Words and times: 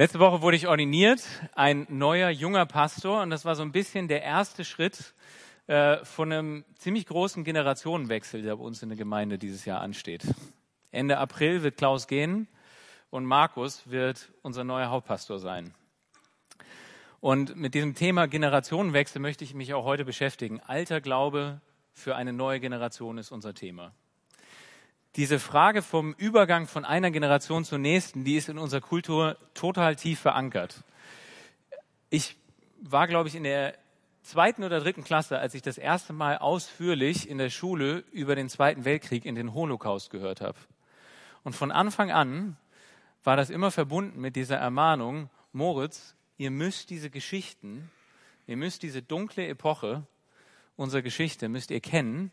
Letzte 0.00 0.18
Woche 0.18 0.40
wurde 0.40 0.56
ich 0.56 0.66
ordiniert, 0.66 1.22
ein 1.54 1.86
neuer 1.90 2.30
junger 2.30 2.64
Pastor, 2.64 3.20
und 3.20 3.28
das 3.28 3.44
war 3.44 3.54
so 3.54 3.60
ein 3.60 3.70
bisschen 3.70 4.08
der 4.08 4.22
erste 4.22 4.64
Schritt 4.64 5.12
äh, 5.66 6.02
von 6.06 6.32
einem 6.32 6.64
ziemlich 6.78 7.04
großen 7.04 7.44
Generationenwechsel, 7.44 8.40
der 8.40 8.56
bei 8.56 8.62
uns 8.62 8.82
in 8.82 8.88
der 8.88 8.96
Gemeinde 8.96 9.36
dieses 9.36 9.66
Jahr 9.66 9.82
ansteht. 9.82 10.22
Ende 10.90 11.18
April 11.18 11.62
wird 11.62 11.76
Klaus 11.76 12.06
gehen 12.06 12.48
und 13.10 13.26
Markus 13.26 13.90
wird 13.90 14.32
unser 14.40 14.64
neuer 14.64 14.88
Hauptpastor 14.88 15.38
sein. 15.38 15.74
Und 17.20 17.56
mit 17.56 17.74
diesem 17.74 17.94
Thema 17.94 18.26
Generationenwechsel 18.26 19.20
möchte 19.20 19.44
ich 19.44 19.52
mich 19.52 19.74
auch 19.74 19.84
heute 19.84 20.06
beschäftigen. 20.06 20.60
Alter 20.60 21.02
Glaube 21.02 21.60
für 21.92 22.16
eine 22.16 22.32
neue 22.32 22.58
Generation 22.58 23.18
ist 23.18 23.32
unser 23.32 23.52
Thema 23.52 23.92
diese 25.16 25.38
Frage 25.38 25.82
vom 25.82 26.14
Übergang 26.14 26.66
von 26.66 26.84
einer 26.84 27.10
Generation 27.10 27.64
zur 27.64 27.78
nächsten, 27.78 28.24
die 28.24 28.36
ist 28.36 28.48
in 28.48 28.58
unserer 28.58 28.80
Kultur 28.80 29.36
total 29.54 29.96
tief 29.96 30.20
verankert. 30.20 30.84
Ich 32.10 32.36
war, 32.80 33.08
glaube 33.08 33.28
ich, 33.28 33.34
in 33.34 33.42
der 33.42 33.74
zweiten 34.22 34.62
oder 34.62 34.80
dritten 34.80 35.02
Klasse, 35.02 35.38
als 35.38 35.54
ich 35.54 35.62
das 35.62 35.78
erste 35.78 36.12
Mal 36.12 36.38
ausführlich 36.38 37.28
in 37.28 37.38
der 37.38 37.50
Schule 37.50 38.04
über 38.12 38.36
den 38.36 38.48
Zweiten 38.48 38.84
Weltkrieg 38.84 39.24
in 39.24 39.34
den 39.34 39.54
Holocaust 39.54 40.10
gehört 40.10 40.40
habe. 40.40 40.58
Und 41.42 41.54
von 41.54 41.72
Anfang 41.72 42.10
an 42.10 42.56
war 43.24 43.36
das 43.36 43.50
immer 43.50 43.70
verbunden 43.70 44.20
mit 44.20 44.36
dieser 44.36 44.56
Ermahnung, 44.56 45.30
Moritz, 45.52 46.14
ihr 46.36 46.50
müsst 46.50 46.90
diese 46.90 47.10
Geschichten, 47.10 47.90
ihr 48.46 48.56
müsst 48.56 48.82
diese 48.82 49.02
dunkle 49.02 49.46
Epoche 49.48 50.06
unserer 50.76 51.02
Geschichte, 51.02 51.48
müsst 51.48 51.70
ihr 51.70 51.80
kennen, 51.80 52.30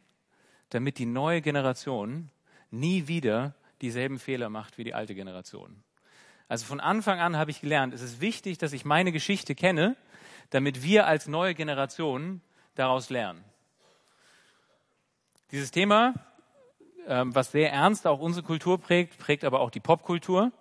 damit 0.70 1.00
die 1.00 1.06
neue 1.06 1.42
Generation 1.42 2.30
nie 2.72 3.08
wieder 3.08 3.54
dieselben 3.82 4.20
Fehler 4.20 4.50
macht 4.50 4.78
wie 4.78 4.84
die 4.84 4.94
alte 4.94 5.16
Generation. 5.16 5.84
Also 6.48 6.66
von 6.66 6.80
Anfang 6.80 7.20
an 7.20 7.38
habe 7.38 7.52
ich 7.52 7.62
gelernt, 7.62 7.94
es 7.94 8.02
ist 8.02 8.22
wichtig, 8.22 8.58
dass 8.58 8.74
ich 8.74 8.86
meine 8.86 9.12
Geschichte 9.12 9.54
kenne, 9.54 9.96
damit 10.50 10.82
wir 10.84 11.06
als 11.06 11.28
neue 11.28 11.54
Generation 11.54 12.42
daraus 12.76 13.10
lernen. 13.10 13.44
Dieses 15.52 15.72
Thema, 15.72 16.14
ähm, 17.08 17.36
was 17.36 17.52
sehr 17.52 17.72
ernst 17.72 18.08
auch 18.08 18.20
unsere 18.20 18.46
Kultur 18.46 18.80
prägt, 18.80 19.18
prägt 19.18 19.44
aber 19.44 19.60
auch 19.60 19.72
die 19.72 19.80
Popkultur. 19.80 20.52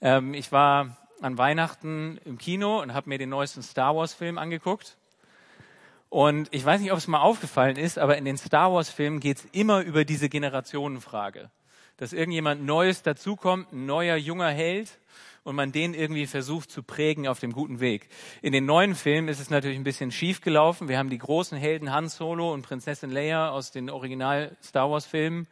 Ähm, 0.00 0.34
ich 0.34 0.52
war 0.52 0.96
an 1.20 1.36
Weihnachten 1.38 2.18
im 2.24 2.38
Kino 2.38 2.80
und 2.80 2.94
habe 2.94 3.08
mir 3.08 3.18
den 3.18 3.28
neuesten 3.28 3.62
Star 3.62 3.96
Wars-Film 3.96 4.38
angeguckt. 4.38 4.96
Und 6.10 6.48
ich 6.52 6.64
weiß 6.64 6.80
nicht, 6.80 6.92
ob 6.92 6.98
es 6.98 7.06
mal 7.06 7.20
aufgefallen 7.20 7.76
ist, 7.76 7.98
aber 7.98 8.16
in 8.16 8.24
den 8.24 8.38
Star 8.38 8.72
Wars-Filmen 8.72 9.20
geht 9.20 9.38
es 9.38 9.44
immer 9.52 9.82
über 9.82 10.04
diese 10.04 10.28
Generationenfrage. 10.28 11.50
Dass 11.98 12.12
irgendjemand 12.12 12.64
Neues 12.64 13.02
dazukommt, 13.02 13.72
ein 13.72 13.86
neuer, 13.86 14.16
junger 14.16 14.48
Held 14.48 14.98
und 15.44 15.56
man 15.56 15.72
den 15.72 15.94
irgendwie 15.94 16.26
versucht 16.26 16.70
zu 16.70 16.82
prägen 16.82 17.26
auf 17.26 17.40
dem 17.40 17.52
guten 17.52 17.80
Weg. 17.80 18.08
In 18.42 18.52
den 18.52 18.64
neuen 18.64 18.94
Filmen 18.94 19.28
ist 19.28 19.40
es 19.40 19.50
natürlich 19.50 19.76
ein 19.76 19.84
bisschen 19.84 20.12
schief 20.12 20.40
gelaufen. 20.40 20.88
Wir 20.88 20.98
haben 20.98 21.10
die 21.10 21.18
großen 21.18 21.58
Helden 21.58 21.92
Han 21.92 22.08
Solo 22.08 22.52
und 22.52 22.62
Prinzessin 22.62 23.10
Leia 23.10 23.50
aus 23.50 23.70
den 23.70 23.90
Original 23.90 24.56
Star 24.62 24.90
Wars 24.90 25.06
Filmen. 25.06 25.46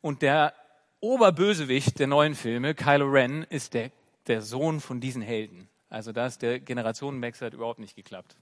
Und 0.00 0.22
der 0.22 0.54
Oberbösewicht 1.00 1.98
der 1.98 2.06
neuen 2.06 2.34
Filme, 2.34 2.74
Kylo 2.74 3.06
Ren, 3.06 3.44
ist 3.44 3.74
der, 3.74 3.90
der 4.26 4.42
Sohn 4.42 4.80
von 4.80 5.00
diesen 5.00 5.22
Helden. 5.22 5.68
Also 5.88 6.12
da 6.12 6.26
ist 6.26 6.42
der 6.42 6.60
Generationenwechsel 6.60 7.54
überhaupt 7.54 7.80
nicht 7.80 7.96
geklappt. 7.96 8.36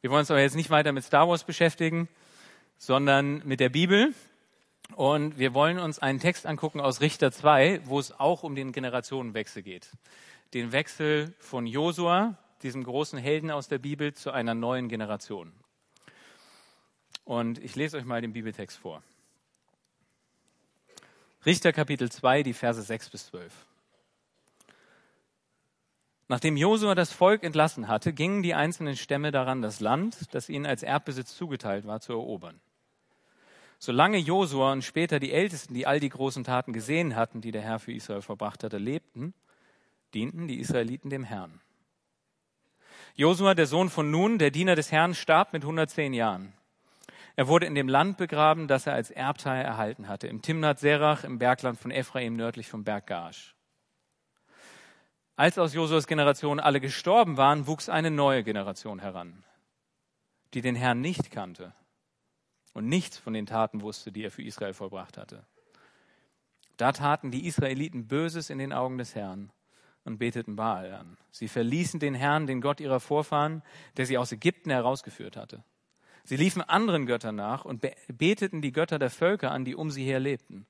Wir 0.00 0.10
wollen 0.10 0.20
uns 0.20 0.30
aber 0.30 0.40
jetzt 0.40 0.54
nicht 0.54 0.70
weiter 0.70 0.92
mit 0.92 1.02
Star 1.02 1.28
Wars 1.28 1.42
beschäftigen, 1.42 2.08
sondern 2.76 3.42
mit 3.44 3.58
der 3.58 3.68
Bibel. 3.68 4.14
Und 4.94 5.38
wir 5.38 5.54
wollen 5.54 5.80
uns 5.80 5.98
einen 5.98 6.20
Text 6.20 6.46
angucken 6.46 6.80
aus 6.80 7.00
Richter 7.00 7.32
2, 7.32 7.80
wo 7.84 7.98
es 7.98 8.12
auch 8.12 8.44
um 8.44 8.54
den 8.54 8.70
Generationenwechsel 8.70 9.62
geht. 9.62 9.90
Den 10.54 10.70
Wechsel 10.70 11.34
von 11.40 11.66
Josua, 11.66 12.38
diesem 12.62 12.84
großen 12.84 13.18
Helden 13.18 13.50
aus 13.50 13.66
der 13.66 13.78
Bibel, 13.78 14.14
zu 14.14 14.30
einer 14.30 14.54
neuen 14.54 14.88
Generation. 14.88 15.52
Und 17.24 17.58
ich 17.58 17.74
lese 17.74 17.96
euch 17.96 18.04
mal 18.04 18.20
den 18.20 18.32
Bibeltext 18.32 18.78
vor. 18.78 19.02
Richter 21.44 21.72
Kapitel 21.72 22.10
2, 22.10 22.44
die 22.44 22.54
Verse 22.54 22.80
6 22.80 23.10
bis 23.10 23.26
12. 23.26 23.52
Nachdem 26.28 26.58
Josua 26.58 26.94
das 26.94 27.10
Volk 27.10 27.42
entlassen 27.42 27.88
hatte, 27.88 28.12
gingen 28.12 28.42
die 28.42 28.54
einzelnen 28.54 28.96
Stämme 28.96 29.30
daran, 29.30 29.62
das 29.62 29.80
Land, 29.80 30.34
das 30.34 30.50
ihnen 30.50 30.66
als 30.66 30.82
Erbbesitz 30.82 31.34
zugeteilt 31.34 31.86
war, 31.86 32.00
zu 32.00 32.12
erobern. 32.12 32.60
Solange 33.78 34.18
Josua 34.18 34.72
und 34.72 34.84
später 34.84 35.20
die 35.20 35.32
Ältesten, 35.32 35.72
die 35.72 35.86
all 35.86 36.00
die 36.00 36.10
großen 36.10 36.44
Taten 36.44 36.74
gesehen 36.74 37.16
hatten, 37.16 37.40
die 37.40 37.50
der 37.50 37.62
Herr 37.62 37.78
für 37.78 37.92
Israel 37.92 38.20
verbracht 38.20 38.62
hatte, 38.62 38.76
lebten, 38.76 39.32
dienten 40.14 40.48
die 40.48 40.58
Israeliten 40.58 41.08
dem 41.08 41.24
Herrn. 41.24 41.60
Josua, 43.14 43.54
der 43.54 43.66
Sohn 43.66 43.88
von 43.88 44.10
Nun, 44.10 44.38
der 44.38 44.50
Diener 44.50 44.74
des 44.74 44.92
Herrn, 44.92 45.14
starb 45.14 45.52
mit 45.52 45.62
110 45.62 46.12
Jahren. 46.12 46.52
Er 47.36 47.48
wurde 47.48 47.66
in 47.66 47.74
dem 47.74 47.88
Land 47.88 48.16
begraben, 48.18 48.68
das 48.68 48.86
er 48.86 48.94
als 48.94 49.10
Erbteil 49.10 49.64
erhalten 49.64 50.08
hatte, 50.08 50.26
im 50.26 50.42
Timnat 50.42 50.78
Serach, 50.78 51.24
im 51.24 51.38
Bergland 51.38 51.78
von 51.78 51.90
Ephraim 51.90 52.36
nördlich 52.36 52.68
vom 52.68 52.84
Berg 52.84 53.06
Gash. 53.06 53.54
Als 55.38 55.56
aus 55.56 55.72
Josuas 55.72 56.08
Generation 56.08 56.58
alle 56.58 56.80
gestorben 56.80 57.36
waren, 57.36 57.68
wuchs 57.68 57.88
eine 57.88 58.10
neue 58.10 58.42
Generation 58.42 58.98
heran, 58.98 59.44
die 60.52 60.62
den 60.62 60.74
Herrn 60.74 61.00
nicht 61.00 61.30
kannte 61.30 61.72
und 62.74 62.88
nichts 62.88 63.18
von 63.18 63.34
den 63.34 63.46
Taten 63.46 63.80
wusste, 63.80 64.10
die 64.10 64.24
er 64.24 64.32
für 64.32 64.42
Israel 64.42 64.74
vollbracht 64.74 65.16
hatte. 65.16 65.46
Da 66.76 66.90
taten 66.90 67.30
die 67.30 67.46
Israeliten 67.46 68.08
Böses 68.08 68.50
in 68.50 68.58
den 68.58 68.72
Augen 68.72 68.98
des 68.98 69.14
Herrn 69.14 69.52
und 70.02 70.18
beteten 70.18 70.56
Baal 70.56 70.92
an. 70.92 71.16
Sie 71.30 71.46
verließen 71.46 72.00
den 72.00 72.16
Herrn, 72.16 72.48
den 72.48 72.60
Gott 72.60 72.80
ihrer 72.80 72.98
Vorfahren, 72.98 73.62
der 73.96 74.06
sie 74.06 74.18
aus 74.18 74.32
Ägypten 74.32 74.70
herausgeführt 74.70 75.36
hatte. 75.36 75.62
Sie 76.24 76.36
liefen 76.36 76.62
anderen 76.62 77.06
Göttern 77.06 77.36
nach 77.36 77.64
und 77.64 77.86
beteten 78.08 78.60
die 78.60 78.72
Götter 78.72 78.98
der 78.98 79.10
Völker 79.10 79.52
an, 79.52 79.64
die 79.64 79.76
um 79.76 79.92
sie 79.92 80.04
her 80.04 80.18
lebten. 80.18 80.66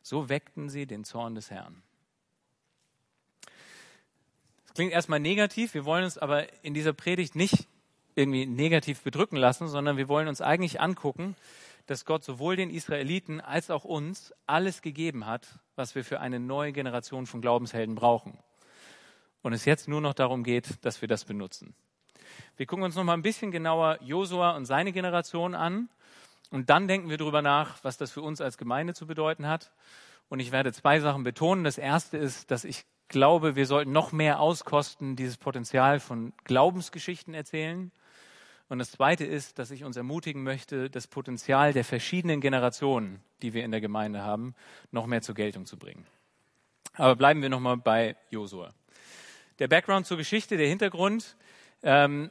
So 0.00 0.30
weckten 0.30 0.70
sie 0.70 0.86
den 0.86 1.04
Zorn 1.04 1.34
des 1.34 1.50
Herrn. 1.50 1.82
Klingt 4.74 4.92
erstmal 4.92 5.20
negativ, 5.20 5.74
wir 5.74 5.84
wollen 5.84 6.02
uns 6.02 6.18
aber 6.18 6.46
in 6.64 6.74
dieser 6.74 6.92
Predigt 6.92 7.36
nicht 7.36 7.68
irgendwie 8.16 8.44
negativ 8.44 9.02
bedrücken 9.02 9.36
lassen, 9.36 9.68
sondern 9.68 9.96
wir 9.96 10.08
wollen 10.08 10.26
uns 10.26 10.40
eigentlich 10.40 10.80
angucken, 10.80 11.36
dass 11.86 12.04
Gott 12.04 12.24
sowohl 12.24 12.56
den 12.56 12.70
Israeliten 12.70 13.40
als 13.40 13.70
auch 13.70 13.84
uns 13.84 14.34
alles 14.46 14.82
gegeben 14.82 15.26
hat, 15.26 15.60
was 15.76 15.94
wir 15.94 16.04
für 16.04 16.18
eine 16.18 16.40
neue 16.40 16.72
Generation 16.72 17.26
von 17.26 17.40
Glaubenshelden 17.40 17.94
brauchen. 17.94 18.36
Und 19.42 19.52
es 19.52 19.64
jetzt 19.64 19.86
nur 19.86 20.00
noch 20.00 20.14
darum 20.14 20.42
geht, 20.42 20.84
dass 20.84 21.00
wir 21.00 21.08
das 21.08 21.24
benutzen. 21.24 21.74
Wir 22.56 22.66
gucken 22.66 22.84
uns 22.84 22.96
noch 22.96 23.04
mal 23.04 23.14
ein 23.14 23.22
bisschen 23.22 23.52
genauer 23.52 23.98
Josua 24.02 24.56
und 24.56 24.64
seine 24.64 24.92
Generation 24.92 25.54
an 25.54 25.88
und 26.50 26.68
dann 26.68 26.88
denken 26.88 27.10
wir 27.10 27.18
darüber 27.18 27.42
nach, 27.42 27.82
was 27.84 27.96
das 27.96 28.10
für 28.10 28.22
uns 28.22 28.40
als 28.40 28.58
Gemeinde 28.58 28.94
zu 28.94 29.06
bedeuten 29.06 29.46
hat. 29.46 29.70
Und 30.28 30.40
ich 30.40 30.50
werde 30.50 30.72
zwei 30.72 30.98
Sachen 30.98 31.22
betonen. 31.22 31.62
Das 31.62 31.78
erste 31.78 32.16
ist, 32.16 32.50
dass 32.50 32.64
ich 32.64 32.86
glaube, 33.08 33.56
wir 33.56 33.66
sollten 33.66 33.92
noch 33.92 34.12
mehr 34.12 34.40
auskosten, 34.40 35.16
dieses 35.16 35.36
Potenzial 35.36 36.00
von 36.00 36.32
Glaubensgeschichten 36.44 37.34
erzählen. 37.34 37.92
Und 38.68 38.78
das 38.78 38.90
Zweite 38.90 39.24
ist, 39.24 39.58
dass 39.58 39.70
ich 39.70 39.84
uns 39.84 39.96
ermutigen 39.96 40.42
möchte, 40.42 40.88
das 40.88 41.06
Potenzial 41.06 41.72
der 41.72 41.84
verschiedenen 41.84 42.40
Generationen, 42.40 43.20
die 43.42 43.52
wir 43.52 43.64
in 43.64 43.70
der 43.70 43.80
Gemeinde 43.80 44.22
haben, 44.22 44.54
noch 44.90 45.06
mehr 45.06 45.22
zur 45.22 45.34
Geltung 45.34 45.66
zu 45.66 45.76
bringen. 45.76 46.06
Aber 46.94 47.16
bleiben 47.16 47.42
wir 47.42 47.48
nochmal 47.48 47.76
bei 47.76 48.16
Josua. 48.30 48.72
Der 49.58 49.68
Background 49.68 50.06
zur 50.06 50.16
Geschichte, 50.16 50.56
der 50.56 50.68
Hintergrund. 50.68 51.36
Ähm, 51.82 52.30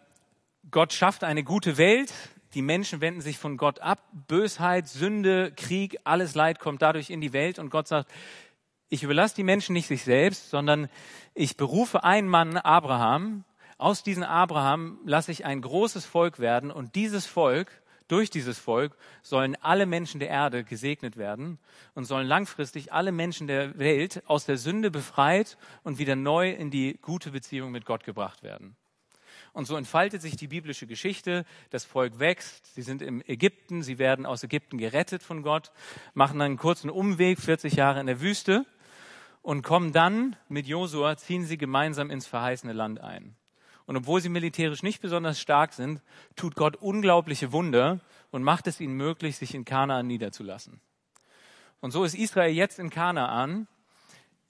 Gott 0.71 0.93
schafft 0.93 1.23
eine 1.23 1.43
gute 1.43 1.77
Welt. 1.77 2.13
Die 2.53 2.61
Menschen 2.61 3.01
wenden 3.01 3.21
sich 3.21 3.37
von 3.37 3.57
Gott 3.57 3.79
ab. 3.79 3.99
Bösheit, 4.27 4.87
Sünde, 4.87 5.51
Krieg, 5.55 5.97
alles 6.03 6.35
Leid 6.35 6.59
kommt 6.59 6.81
dadurch 6.81 7.09
in 7.09 7.21
die 7.21 7.33
Welt. 7.33 7.59
Und 7.59 7.69
Gott 7.69 7.87
sagt, 7.87 8.11
ich 8.93 9.01
überlasse 9.01 9.33
die 9.33 9.43
Menschen 9.43 9.73
nicht 9.73 9.87
sich 9.87 10.03
selbst, 10.03 10.51
sondern 10.51 10.87
ich 11.33 11.57
berufe 11.57 12.03
einen 12.03 12.27
Mann, 12.27 12.57
Abraham. 12.57 13.43
Aus 13.79 14.03
diesem 14.03 14.21
Abraham 14.21 14.99
lasse 15.03 15.31
ich 15.31 15.45
ein 15.45 15.61
großes 15.61 16.05
Volk 16.05 16.37
werden 16.37 16.69
und 16.69 16.93
dieses 16.93 17.25
Volk, 17.25 17.81
durch 18.07 18.29
dieses 18.29 18.59
Volk 18.59 18.95
sollen 19.23 19.57
alle 19.61 19.87
Menschen 19.87 20.19
der 20.19 20.29
Erde 20.29 20.63
gesegnet 20.63 21.17
werden 21.17 21.57
und 21.95 22.05
sollen 22.05 22.27
langfristig 22.27 22.93
alle 22.93 23.11
Menschen 23.11 23.47
der 23.47 23.79
Welt 23.79 24.21
aus 24.27 24.45
der 24.45 24.57
Sünde 24.57 24.91
befreit 24.91 25.57
und 25.83 25.97
wieder 25.97 26.15
neu 26.15 26.51
in 26.51 26.69
die 26.69 26.99
gute 27.01 27.31
Beziehung 27.31 27.71
mit 27.71 27.85
Gott 27.85 28.03
gebracht 28.03 28.43
werden. 28.43 28.75
Und 29.53 29.65
so 29.65 29.75
entfaltet 29.75 30.21
sich 30.21 30.35
die 30.35 30.47
biblische 30.47 30.85
Geschichte. 30.85 31.45
Das 31.71 31.83
Volk 31.83 32.19
wächst. 32.19 32.75
Sie 32.75 32.83
sind 32.83 33.01
im 33.01 33.23
Ägypten. 33.25 33.81
Sie 33.81 33.97
werden 33.97 34.27
aus 34.27 34.43
Ägypten 34.43 34.77
gerettet 34.77 35.23
von 35.23 35.41
Gott, 35.41 35.71
machen 36.13 36.41
einen 36.41 36.57
kurzen 36.57 36.91
Umweg, 36.91 37.39
40 37.39 37.73
Jahre 37.73 37.99
in 37.99 38.05
der 38.05 38.21
Wüste 38.21 38.67
und 39.43 39.61
kommen 39.61 39.91
dann 39.91 40.35
mit 40.49 40.65
Josua, 40.65 41.17
ziehen 41.17 41.45
sie 41.45 41.57
gemeinsam 41.57 42.09
ins 42.09 42.25
verheißene 42.25 42.73
Land 42.73 42.99
ein. 43.01 43.35
Und 43.85 43.97
obwohl 43.97 44.21
sie 44.21 44.29
militärisch 44.29 44.81
nicht 44.81 45.01
besonders 45.01 45.39
stark 45.39 45.73
sind, 45.73 46.01
tut 46.35 46.55
Gott 46.55 46.77
unglaubliche 46.77 47.51
Wunder 47.51 47.99
und 48.31 48.41
macht 48.41 48.65
es 48.65 48.79
ihnen 48.79 48.95
möglich, 48.95 49.37
sich 49.37 49.53
in 49.53 49.65
Kanaan 49.65 50.07
niederzulassen. 50.07 50.79
Und 51.81 51.91
so 51.91 52.05
ist 52.05 52.15
Israel 52.15 52.53
jetzt 52.53 52.79
in 52.79 52.89
Kanaan. 52.89 53.67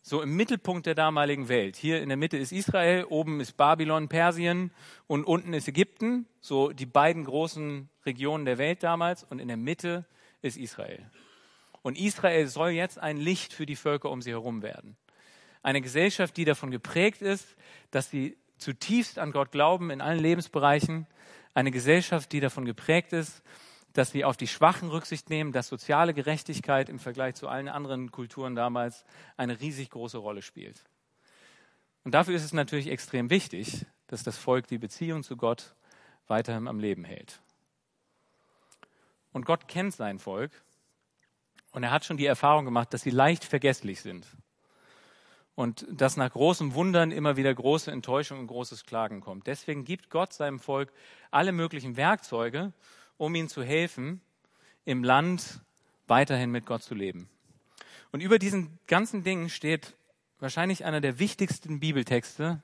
so 0.05 0.21
im 0.21 0.35
Mittelpunkt 0.35 0.85
der 0.85 0.95
damaligen 0.95 1.47
Welt. 1.47 1.77
Hier 1.77 2.01
in 2.01 2.09
der 2.09 2.17
Mitte 2.17 2.37
ist 2.37 2.51
Israel, 2.51 3.05
oben 3.05 3.39
ist 3.39 3.53
Babylon, 3.53 4.09
Persien 4.09 4.71
und 5.07 5.23
unten 5.23 5.53
ist 5.53 5.69
Ägypten, 5.69 6.27
so 6.41 6.73
die 6.73 6.85
beiden 6.85 7.23
großen 7.23 7.89
Regionen 8.05 8.43
der 8.43 8.57
Welt 8.57 8.83
damals 8.83 9.23
und 9.23 9.39
in 9.39 9.47
der 9.47 9.55
Mitte 9.55 10.05
ist 10.41 10.57
Israel. 10.57 11.09
Und 11.83 11.99
Israel 11.99 12.47
soll 12.47 12.71
jetzt 12.71 12.97
ein 12.97 13.17
Licht 13.17 13.53
für 13.53 13.67
die 13.67 13.75
Völker 13.75 14.09
um 14.09 14.21
sie 14.21 14.31
herum 14.31 14.63
werden. 14.63 14.97
Eine 15.61 15.81
Gesellschaft, 15.81 16.35
die 16.37 16.45
davon 16.45 16.71
geprägt 16.71 17.21
ist, 17.21 17.55
dass 17.91 18.09
sie 18.09 18.37
zutiefst 18.57 19.19
an 19.19 19.31
Gott 19.31 19.51
glauben 19.51 19.91
in 19.91 20.01
allen 20.01 20.19
Lebensbereichen. 20.19 21.05
Eine 21.53 21.71
Gesellschaft, 21.71 22.31
die 22.31 22.39
davon 22.39 22.65
geprägt 22.65 23.13
ist, 23.13 23.43
dass 23.91 24.11
sie 24.11 24.25
auf 24.25 24.37
die 24.37 24.47
Schwachen 24.47 24.89
Rücksicht 24.89 25.29
nehmen, 25.29 25.51
dass 25.51 25.67
soziale 25.67 26.13
Gerechtigkeit 26.13 26.89
im 26.89 26.99
Vergleich 26.99 27.35
zu 27.35 27.47
allen 27.47 27.67
anderen 27.67 28.11
Kulturen 28.11 28.55
damals 28.55 29.05
eine 29.37 29.59
riesig 29.59 29.91
große 29.91 30.17
Rolle 30.17 30.41
spielt. 30.41 30.83
Und 32.03 32.13
dafür 32.13 32.35
ist 32.35 32.43
es 32.43 32.53
natürlich 32.53 32.87
extrem 32.87 33.29
wichtig, 33.29 33.85
dass 34.07 34.23
das 34.23 34.37
Volk 34.37 34.67
die 34.67 34.77
Beziehung 34.77 35.23
zu 35.23 35.37
Gott 35.37 35.75
weiterhin 36.27 36.67
am 36.67 36.79
Leben 36.79 37.03
hält. 37.03 37.41
Und 39.31 39.45
Gott 39.45 39.67
kennt 39.67 39.93
sein 39.93 40.19
Volk 40.19 40.51
und 41.73 41.83
er 41.83 41.91
hat 41.91 42.05
schon 42.05 42.17
die 42.17 42.25
Erfahrung 42.25 42.65
gemacht, 42.65 42.93
dass 42.93 43.01
sie 43.01 43.09
leicht 43.09 43.43
vergesslich 43.43 44.01
sind 44.01 44.25
und 45.55 45.85
dass 45.89 46.17
nach 46.17 46.31
großen 46.31 46.73
Wundern 46.73 47.11
immer 47.11 47.35
wieder 47.35 47.53
große 47.53 47.91
Enttäuschung 47.91 48.39
und 48.39 48.47
großes 48.47 48.85
Klagen 48.85 49.21
kommt. 49.21 49.47
Deswegen 49.47 49.83
gibt 49.83 50.09
Gott 50.09 50.33
seinem 50.33 50.59
Volk 50.59 50.91
alle 51.31 51.51
möglichen 51.51 51.97
Werkzeuge, 51.97 52.73
um 53.17 53.35
ihnen 53.35 53.49
zu 53.49 53.63
helfen, 53.63 54.21
im 54.85 55.03
Land 55.03 55.61
weiterhin 56.07 56.51
mit 56.51 56.65
Gott 56.65 56.83
zu 56.83 56.95
leben. 56.95 57.29
Und 58.11 58.21
über 58.21 58.39
diesen 58.39 58.79
ganzen 58.87 59.23
Dingen 59.23 59.49
steht 59.49 59.95
wahrscheinlich 60.39 60.85
einer 60.85 61.01
der 61.01 61.19
wichtigsten 61.19 61.79
Bibeltexte 61.79 62.61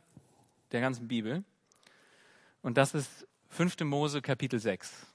der 0.71 0.81
ganzen 0.81 1.07
Bibel. 1.07 1.43
Und 2.61 2.77
das 2.77 2.93
ist 2.93 3.27
5. 3.49 3.79
Mose 3.81 4.21
Kapitel 4.21 4.59
6. 4.59 5.07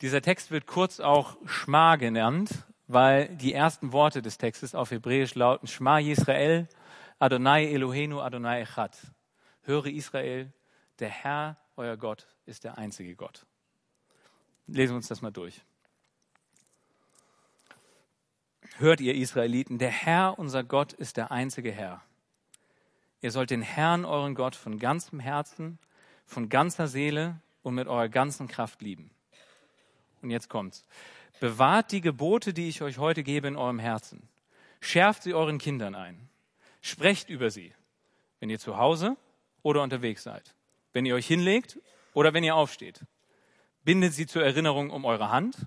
Dieser 0.00 0.22
Text 0.22 0.52
wird 0.52 0.66
kurz 0.66 1.00
auch 1.00 1.36
Schma 1.46 1.96
genannt, 1.96 2.50
weil 2.86 3.28
die 3.36 3.52
ersten 3.52 3.92
Worte 3.92 4.22
des 4.22 4.38
Textes 4.38 4.76
auf 4.76 4.92
Hebräisch 4.92 5.34
lauten 5.34 5.66
Schma 5.66 5.98
Yisrael, 5.98 6.68
Adonai 7.18 7.66
Elohenu, 7.72 8.20
Adonai 8.20 8.60
Echad. 8.60 8.96
Höre 9.62 9.86
Israel, 9.86 10.52
der 11.00 11.08
Herr, 11.08 11.56
euer 11.76 11.96
Gott, 11.96 12.28
ist 12.46 12.62
der 12.62 12.78
einzige 12.78 13.16
Gott. 13.16 13.44
Lesen 14.68 14.92
wir 14.92 14.98
uns 14.98 15.08
das 15.08 15.20
mal 15.20 15.32
durch. 15.32 15.62
Hört 18.76 19.00
ihr 19.00 19.16
Israeliten, 19.16 19.78
der 19.78 19.90
Herr, 19.90 20.38
unser 20.38 20.62
Gott, 20.62 20.92
ist 20.92 21.16
der 21.16 21.32
einzige 21.32 21.72
Herr. 21.72 22.02
Ihr 23.20 23.32
sollt 23.32 23.50
den 23.50 23.62
Herrn, 23.62 24.04
euren 24.04 24.36
Gott, 24.36 24.54
von 24.54 24.78
ganzem 24.78 25.18
Herzen, 25.18 25.80
von 26.24 26.48
ganzer 26.48 26.86
Seele 26.86 27.40
und 27.62 27.74
mit 27.74 27.88
eurer 27.88 28.08
ganzen 28.08 28.46
Kraft 28.46 28.80
lieben. 28.80 29.10
Und 30.22 30.30
jetzt 30.30 30.48
kommt's. 30.48 30.84
Bewahrt 31.40 31.92
die 31.92 32.00
Gebote, 32.00 32.52
die 32.52 32.68
ich 32.68 32.82
euch 32.82 32.98
heute 32.98 33.22
gebe, 33.22 33.48
in 33.48 33.56
eurem 33.56 33.78
Herzen. 33.78 34.28
Schärft 34.80 35.22
sie 35.22 35.34
euren 35.34 35.58
Kindern 35.58 35.94
ein. 35.94 36.28
Sprecht 36.80 37.28
über 37.28 37.50
sie, 37.50 37.72
wenn 38.40 38.50
ihr 38.50 38.58
zu 38.58 38.76
Hause 38.76 39.16
oder 39.62 39.82
unterwegs 39.82 40.22
seid, 40.22 40.54
wenn 40.92 41.06
ihr 41.06 41.14
euch 41.14 41.26
hinlegt 41.26 41.78
oder 42.14 42.34
wenn 42.34 42.44
ihr 42.44 42.54
aufsteht 42.54 43.04
Bindet 43.88 44.12
sie 44.12 44.26
zur 44.26 44.44
Erinnerung 44.44 44.90
um 44.90 45.06
eure 45.06 45.30
Hand 45.30 45.66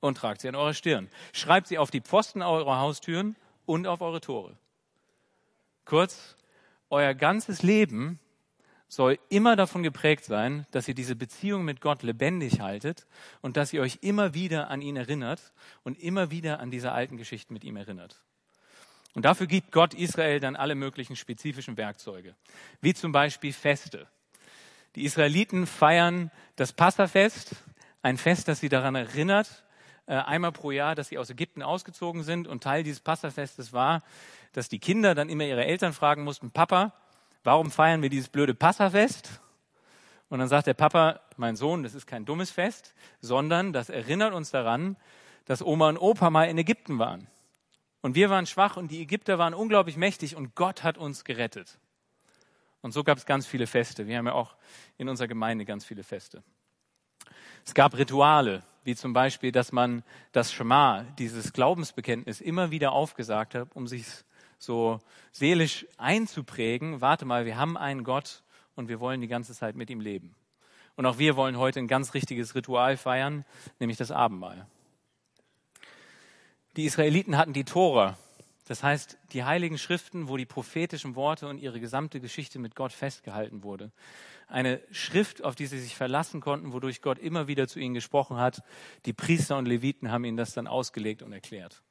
und 0.00 0.18
tragt 0.18 0.42
sie 0.42 0.48
an 0.48 0.54
eure 0.54 0.74
Stirn. 0.74 1.08
Schreibt 1.32 1.66
sie 1.66 1.78
auf 1.78 1.90
die 1.90 2.02
Pfosten 2.02 2.42
eurer 2.42 2.78
Haustüren 2.78 3.36
und 3.64 3.86
auf 3.86 4.02
eure 4.02 4.20
Tore. 4.20 4.58
Kurz, 5.86 6.36
euer 6.90 7.14
ganzes 7.14 7.62
Leben 7.62 8.20
soll 8.94 9.18
immer 9.28 9.56
davon 9.56 9.82
geprägt 9.82 10.24
sein, 10.24 10.66
dass 10.70 10.88
ihr 10.88 10.94
diese 10.94 11.16
Beziehung 11.16 11.64
mit 11.64 11.80
Gott 11.80 12.02
lebendig 12.02 12.60
haltet 12.60 13.06
und 13.40 13.56
dass 13.56 13.72
ihr 13.72 13.82
euch 13.82 13.98
immer 14.02 14.34
wieder 14.34 14.70
an 14.70 14.82
ihn 14.82 14.96
erinnert 14.96 15.52
und 15.82 15.98
immer 15.98 16.30
wieder 16.30 16.60
an 16.60 16.70
diese 16.70 16.92
alten 16.92 17.16
Geschichten 17.16 17.52
mit 17.52 17.64
ihm 17.64 17.76
erinnert. 17.76 18.22
Und 19.14 19.24
dafür 19.24 19.46
gibt 19.46 19.72
Gott 19.72 19.94
Israel 19.94 20.40
dann 20.40 20.56
alle 20.56 20.74
möglichen 20.74 21.16
spezifischen 21.16 21.76
Werkzeuge, 21.76 22.34
wie 22.80 22.94
zum 22.94 23.12
Beispiel 23.12 23.52
Feste. 23.52 24.08
Die 24.96 25.04
Israeliten 25.04 25.66
feiern 25.66 26.30
das 26.56 26.72
Passafest, 26.72 27.56
ein 28.02 28.16
Fest, 28.16 28.48
das 28.48 28.60
sie 28.60 28.68
daran 28.68 28.94
erinnert, 28.94 29.64
äh, 30.06 30.14
einmal 30.14 30.52
pro 30.52 30.70
Jahr, 30.70 30.94
dass 30.94 31.08
sie 31.08 31.18
aus 31.18 31.30
Ägypten 31.30 31.62
ausgezogen 31.62 32.22
sind. 32.22 32.46
Und 32.46 32.62
Teil 32.62 32.82
dieses 32.82 33.00
Passafestes 33.00 33.72
war, 33.72 34.02
dass 34.52 34.68
die 34.68 34.78
Kinder 34.78 35.14
dann 35.14 35.28
immer 35.28 35.44
ihre 35.44 35.64
Eltern 35.64 35.92
fragen 35.92 36.22
mussten, 36.22 36.50
Papa, 36.50 36.92
warum 37.44 37.70
feiern 37.70 38.02
wir 38.02 38.10
dieses 38.10 38.28
blöde 38.28 38.54
Passafest? 38.54 39.40
Und 40.28 40.40
dann 40.40 40.48
sagt 40.48 40.66
der 40.66 40.74
Papa, 40.74 41.20
mein 41.36 41.54
Sohn, 41.54 41.82
das 41.82 41.94
ist 41.94 42.06
kein 42.06 42.24
dummes 42.24 42.50
Fest, 42.50 42.94
sondern 43.20 43.72
das 43.72 43.88
erinnert 43.88 44.34
uns 44.34 44.50
daran, 44.50 44.96
dass 45.44 45.62
Oma 45.62 45.90
und 45.90 45.98
Opa 45.98 46.30
mal 46.30 46.48
in 46.48 46.58
Ägypten 46.58 46.98
waren. 46.98 47.28
Und 48.00 48.14
wir 48.14 48.30
waren 48.30 48.46
schwach 48.46 48.76
und 48.76 48.90
die 48.90 49.00
Ägypter 49.00 49.38
waren 49.38 49.54
unglaublich 49.54 49.96
mächtig 49.96 50.36
und 50.36 50.54
Gott 50.54 50.82
hat 50.82 50.98
uns 50.98 51.24
gerettet. 51.24 51.78
Und 52.80 52.92
so 52.92 53.04
gab 53.04 53.16
es 53.16 53.26
ganz 53.26 53.46
viele 53.46 53.66
Feste. 53.66 54.06
Wir 54.06 54.18
haben 54.18 54.26
ja 54.26 54.32
auch 54.32 54.56
in 54.98 55.08
unserer 55.08 55.28
Gemeinde 55.28 55.64
ganz 55.64 55.84
viele 55.84 56.02
Feste. 56.02 56.42
Es 57.64 57.72
gab 57.72 57.96
Rituale, 57.96 58.62
wie 58.82 58.94
zum 58.94 59.14
Beispiel, 59.14 59.52
dass 59.52 59.72
man 59.72 60.02
das 60.32 60.52
Schema, 60.52 61.04
dieses 61.18 61.54
Glaubensbekenntnis, 61.54 62.42
immer 62.42 62.70
wieder 62.70 62.92
aufgesagt 62.92 63.54
hat, 63.54 63.68
um 63.74 63.86
sich 63.86 64.06
so 64.64 65.00
seelisch 65.32 65.86
einzuprägen. 65.96 67.00
Warte 67.00 67.24
mal, 67.24 67.46
wir 67.46 67.56
haben 67.56 67.76
einen 67.76 68.04
Gott 68.04 68.42
und 68.74 68.88
wir 68.88 69.00
wollen 69.00 69.20
die 69.20 69.28
ganze 69.28 69.54
Zeit 69.54 69.76
mit 69.76 69.90
ihm 69.90 70.00
leben. 70.00 70.34
Und 70.96 71.06
auch 71.06 71.18
wir 71.18 71.36
wollen 71.36 71.58
heute 71.58 71.80
ein 71.80 71.88
ganz 71.88 72.14
richtiges 72.14 72.54
Ritual 72.54 72.96
feiern, 72.96 73.44
nämlich 73.78 73.98
das 73.98 74.10
Abendmahl. 74.10 74.66
Die 76.76 76.84
Israeliten 76.84 77.36
hatten 77.36 77.52
die 77.52 77.64
Tora, 77.64 78.16
das 78.66 78.82
heißt, 78.82 79.18
die 79.32 79.44
heiligen 79.44 79.78
Schriften, 79.78 80.28
wo 80.28 80.36
die 80.36 80.46
prophetischen 80.46 81.16
Worte 81.16 81.48
und 81.48 81.58
ihre 81.58 81.80
gesamte 81.80 82.20
Geschichte 82.20 82.58
mit 82.58 82.74
Gott 82.74 82.92
festgehalten 82.92 83.62
wurde. 83.62 83.92
Eine 84.46 84.80
Schrift, 84.90 85.44
auf 85.44 85.54
die 85.54 85.66
sie 85.66 85.78
sich 85.78 85.96
verlassen 85.96 86.40
konnten, 86.40 86.72
wodurch 86.72 87.02
Gott 87.02 87.18
immer 87.18 87.46
wieder 87.46 87.68
zu 87.68 87.78
ihnen 87.78 87.94
gesprochen 87.94 88.38
hat. 88.38 88.62
Die 89.04 89.12
Priester 89.12 89.58
und 89.58 89.66
Leviten 89.66 90.10
haben 90.10 90.24
ihnen 90.24 90.36
das 90.36 90.54
dann 90.54 90.66
ausgelegt 90.66 91.22
und 91.22 91.32
erklärt. 91.32 91.82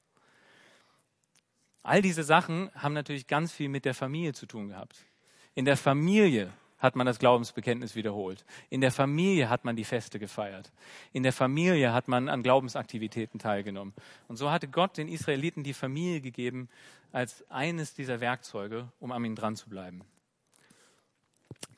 All 1.83 2.01
diese 2.01 2.23
Sachen 2.23 2.71
haben 2.75 2.93
natürlich 2.93 3.27
ganz 3.27 3.51
viel 3.51 3.67
mit 3.67 3.83
der 3.83 3.93
Familie 3.93 4.33
zu 4.33 4.45
tun 4.45 4.69
gehabt. 4.69 5.05
In 5.53 5.65
der 5.65 5.77
Familie 5.77 6.51
hat 6.79 6.95
man 6.95 7.05
das 7.05 7.19
Glaubensbekenntnis 7.19 7.95
wiederholt. 7.95 8.45
In 8.69 8.81
der 8.81 8.91
Familie 8.91 9.49
hat 9.49 9.63
man 9.63 9.75
die 9.75 9.83
Feste 9.85 10.19
gefeiert. 10.19 10.71
In 11.13 11.23
der 11.23 11.31
Familie 11.31 11.93
hat 11.93 12.07
man 12.07 12.27
an 12.27 12.43
Glaubensaktivitäten 12.43 13.39
teilgenommen. 13.39 13.93
Und 14.27 14.35
so 14.35 14.51
hatte 14.51 14.67
Gott 14.67 14.97
den 14.97 15.07
Israeliten 15.07 15.63
die 15.63 15.73
Familie 15.73 16.19
gegeben 16.19 16.69
als 17.13 17.49
eines 17.49 17.93
dieser 17.93 18.19
Werkzeuge, 18.19 18.91
um 18.99 19.11
an 19.11 19.23
ihnen 19.23 19.35
dran 19.35 19.55
zu 19.55 19.69
bleiben. 19.69 20.01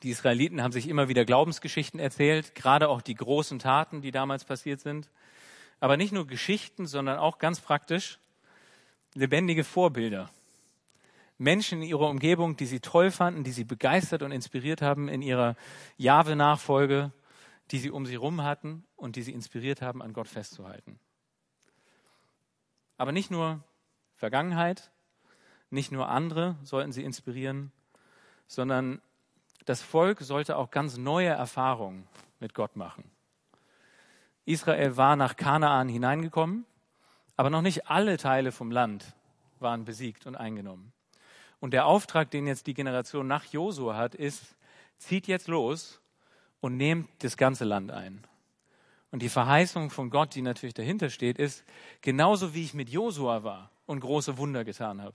Die 0.02 0.10
Israeliten 0.10 0.62
haben 0.62 0.72
sich 0.72 0.88
immer 0.88 1.08
wieder 1.08 1.24
Glaubensgeschichten 1.24 2.00
erzählt, 2.00 2.54
gerade 2.54 2.88
auch 2.88 3.00
die 3.00 3.14
großen 3.14 3.58
Taten, 3.58 4.02
die 4.02 4.10
damals 4.10 4.44
passiert 4.44 4.80
sind. 4.80 5.08
Aber 5.78 5.96
nicht 5.96 6.12
nur 6.12 6.26
Geschichten, 6.26 6.86
sondern 6.86 7.18
auch 7.18 7.38
ganz 7.38 7.60
praktisch 7.60 8.18
lebendige 9.16 9.64
Vorbilder. 9.64 10.30
Menschen 11.38 11.82
in 11.82 11.88
ihrer 11.88 12.08
Umgebung, 12.08 12.56
die 12.56 12.66
sie 12.66 12.80
toll 12.80 13.10
fanden, 13.10 13.44
die 13.44 13.52
sie 13.52 13.64
begeistert 13.64 14.22
und 14.22 14.32
inspiriert 14.32 14.82
haben 14.82 15.08
in 15.08 15.22
ihrer 15.22 15.56
Jahwe-Nachfolge, 15.96 17.12
die 17.70 17.78
sie 17.78 17.90
um 17.90 18.06
sie 18.06 18.12
herum 18.12 18.42
hatten 18.42 18.84
und 18.96 19.16
die 19.16 19.22
sie 19.22 19.32
inspiriert 19.32 19.82
haben, 19.82 20.02
an 20.02 20.12
Gott 20.12 20.28
festzuhalten. 20.28 20.98
Aber 22.96 23.12
nicht 23.12 23.30
nur 23.30 23.62
Vergangenheit, 24.14 24.90
nicht 25.70 25.92
nur 25.92 26.08
andere 26.08 26.56
sollten 26.62 26.92
sie 26.92 27.02
inspirieren, 27.02 27.72
sondern 28.46 29.00
das 29.64 29.82
Volk 29.82 30.20
sollte 30.20 30.56
auch 30.56 30.70
ganz 30.70 30.96
neue 30.96 31.28
Erfahrungen 31.28 32.06
mit 32.38 32.54
Gott 32.54 32.76
machen. 32.76 33.10
Israel 34.44 34.96
war 34.96 35.16
nach 35.16 35.36
Kanaan 35.36 35.88
hineingekommen, 35.88 36.64
aber 37.36 37.50
noch 37.50 37.62
nicht 37.62 37.88
alle 37.88 38.16
Teile 38.16 38.52
vom 38.52 38.70
Land 38.70 39.14
waren 39.60 39.84
besiegt 39.84 40.26
und 40.26 40.36
eingenommen. 40.36 40.92
Und 41.60 41.72
der 41.72 41.86
Auftrag, 41.86 42.30
den 42.30 42.46
jetzt 42.46 42.66
die 42.66 42.74
Generation 42.74 43.26
nach 43.26 43.44
Josua 43.44 43.96
hat, 43.96 44.14
ist, 44.14 44.56
zieht 44.98 45.26
jetzt 45.26 45.48
los 45.48 46.00
und 46.60 46.76
nehmt 46.76 47.08
das 47.20 47.36
ganze 47.36 47.64
Land 47.64 47.90
ein. 47.90 48.26
Und 49.10 49.22
die 49.22 49.28
Verheißung 49.28 49.90
von 49.90 50.10
Gott, 50.10 50.34
die 50.34 50.42
natürlich 50.42 50.74
dahinter 50.74 51.10
steht, 51.10 51.38
ist, 51.38 51.64
genauso 52.02 52.54
wie 52.54 52.64
ich 52.64 52.74
mit 52.74 52.90
Josua 52.90 53.44
war 53.44 53.70
und 53.86 54.00
große 54.00 54.36
Wunder 54.36 54.64
getan 54.64 55.00
habe, 55.00 55.14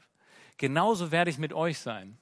genauso 0.57 1.11
werde 1.11 1.29
ich 1.29 1.37
mit 1.37 1.53
euch 1.53 1.79
sein. 1.79 2.17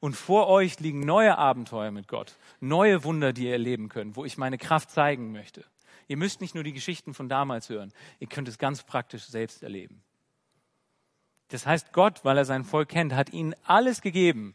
Und 0.00 0.16
vor 0.16 0.48
euch 0.48 0.80
liegen 0.80 1.00
neue 1.00 1.38
Abenteuer 1.38 1.92
mit 1.92 2.08
Gott, 2.08 2.36
neue 2.58 3.04
Wunder, 3.04 3.32
die 3.32 3.44
ihr 3.44 3.52
erleben 3.52 3.88
könnt, 3.88 4.16
wo 4.16 4.24
ich 4.24 4.36
meine 4.36 4.58
Kraft 4.58 4.90
zeigen 4.90 5.30
möchte. 5.30 5.64
Ihr 6.08 6.16
müsst 6.16 6.40
nicht 6.40 6.54
nur 6.54 6.64
die 6.64 6.72
Geschichten 6.72 7.14
von 7.14 7.28
damals 7.28 7.68
hören, 7.68 7.92
ihr 8.20 8.26
könnt 8.26 8.48
es 8.48 8.58
ganz 8.58 8.82
praktisch 8.82 9.24
selbst 9.24 9.62
erleben. 9.62 10.02
Das 11.48 11.66
heißt, 11.66 11.92
Gott, 11.92 12.24
weil 12.24 12.38
er 12.38 12.44
sein 12.44 12.64
Volk 12.64 12.88
kennt, 12.88 13.14
hat 13.14 13.32
ihnen 13.32 13.54
alles 13.64 14.00
gegeben, 14.00 14.54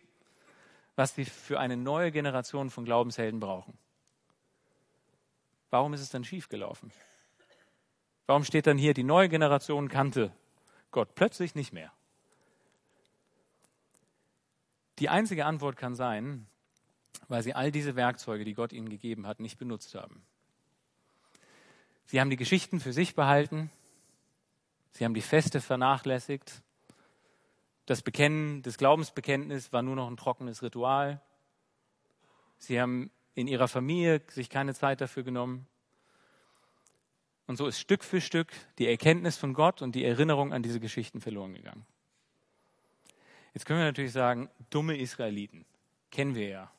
was 0.96 1.14
sie 1.14 1.26
für 1.26 1.60
eine 1.60 1.78
neue 1.78 2.12
Generation 2.12 2.70
von 2.70 2.86
Glaubenshelden 2.86 3.40
brauchen. 3.40 3.78
Warum 5.70 5.94
ist 5.94 6.02
es 6.02 6.10
dann 6.10 6.24
schiefgelaufen? 6.24 6.92
Warum 8.26 8.44
steht 8.44 8.68
dann 8.68 8.78
hier, 8.78 8.94
die 8.94 9.04
neue 9.04 9.30
Generation 9.30 9.90
kannte 9.90 10.32
Gott 10.92 11.14
plötzlich 11.16 11.56
nicht 11.56 11.72
mehr? 11.72 11.94
Die 15.00 15.10
einzige 15.10 15.46
Antwort 15.46 15.78
kann 15.78 15.94
sein, 15.94 16.48
weil 17.28 17.44
sie 17.44 17.54
all 17.54 17.72
diese 17.72 17.96
Werkzeuge, 17.96 18.44
die 18.44 18.54
Gott 18.54 18.74
ihnen 18.74 18.90
gegeben 18.90 19.28
hat, 19.28 19.40
nicht 19.40 19.60
benutzt 19.60 19.94
haben. 19.96 20.26
Sie 22.08 22.20
haben 22.20 22.30
die 22.30 22.38
Geschichten 22.38 22.80
für 22.80 22.94
sich 22.94 23.16
behalten, 23.16 23.70
sie 24.92 25.06
haben 25.06 25.14
die 25.14 25.22
Feste 25.22 25.62
vernachlässigt, 25.62 26.64
das 27.86 28.02
Bekennen, 28.02 28.62
das 28.64 28.78
Glaubensbekenntnis 28.78 29.72
war 29.72 29.82
nur 29.82 29.96
noch 29.96 30.10
ein 30.10 30.18
trockenes 30.18 30.62
Ritual. 30.62 31.22
Sie 32.58 32.82
haben 32.82 33.12
in 33.34 33.48
ihrer 33.48 33.70
Familie 33.70 34.22
sich 34.28 34.50
keine 34.50 34.74
Zeit 34.74 35.00
dafür 35.00 35.24
genommen. 35.24 35.68
Und 37.46 37.56
so 37.56 37.66
ist 37.66 37.80
Stück 37.80 38.04
für 38.04 38.20
Stück 38.20 38.52
die 38.78 38.88
Erkenntnis 38.88 39.38
von 39.38 39.54
Gott 39.54 39.82
und 39.82 39.96
die 39.96 40.04
Erinnerung 40.04 40.52
an 40.52 40.64
diese 40.64 40.82
Geschichten 40.82 41.22
verloren 41.22 41.54
gegangen. 41.54 41.86
Jetzt 43.54 43.66
können 43.66 43.80
wir 43.80 43.86
natürlich 43.86 44.12
sagen, 44.12 44.50
dumme 44.70 44.98
Israeliten, 44.98 45.66
kennen 46.12 46.36
wir 46.36 46.50
ja. 46.50 46.72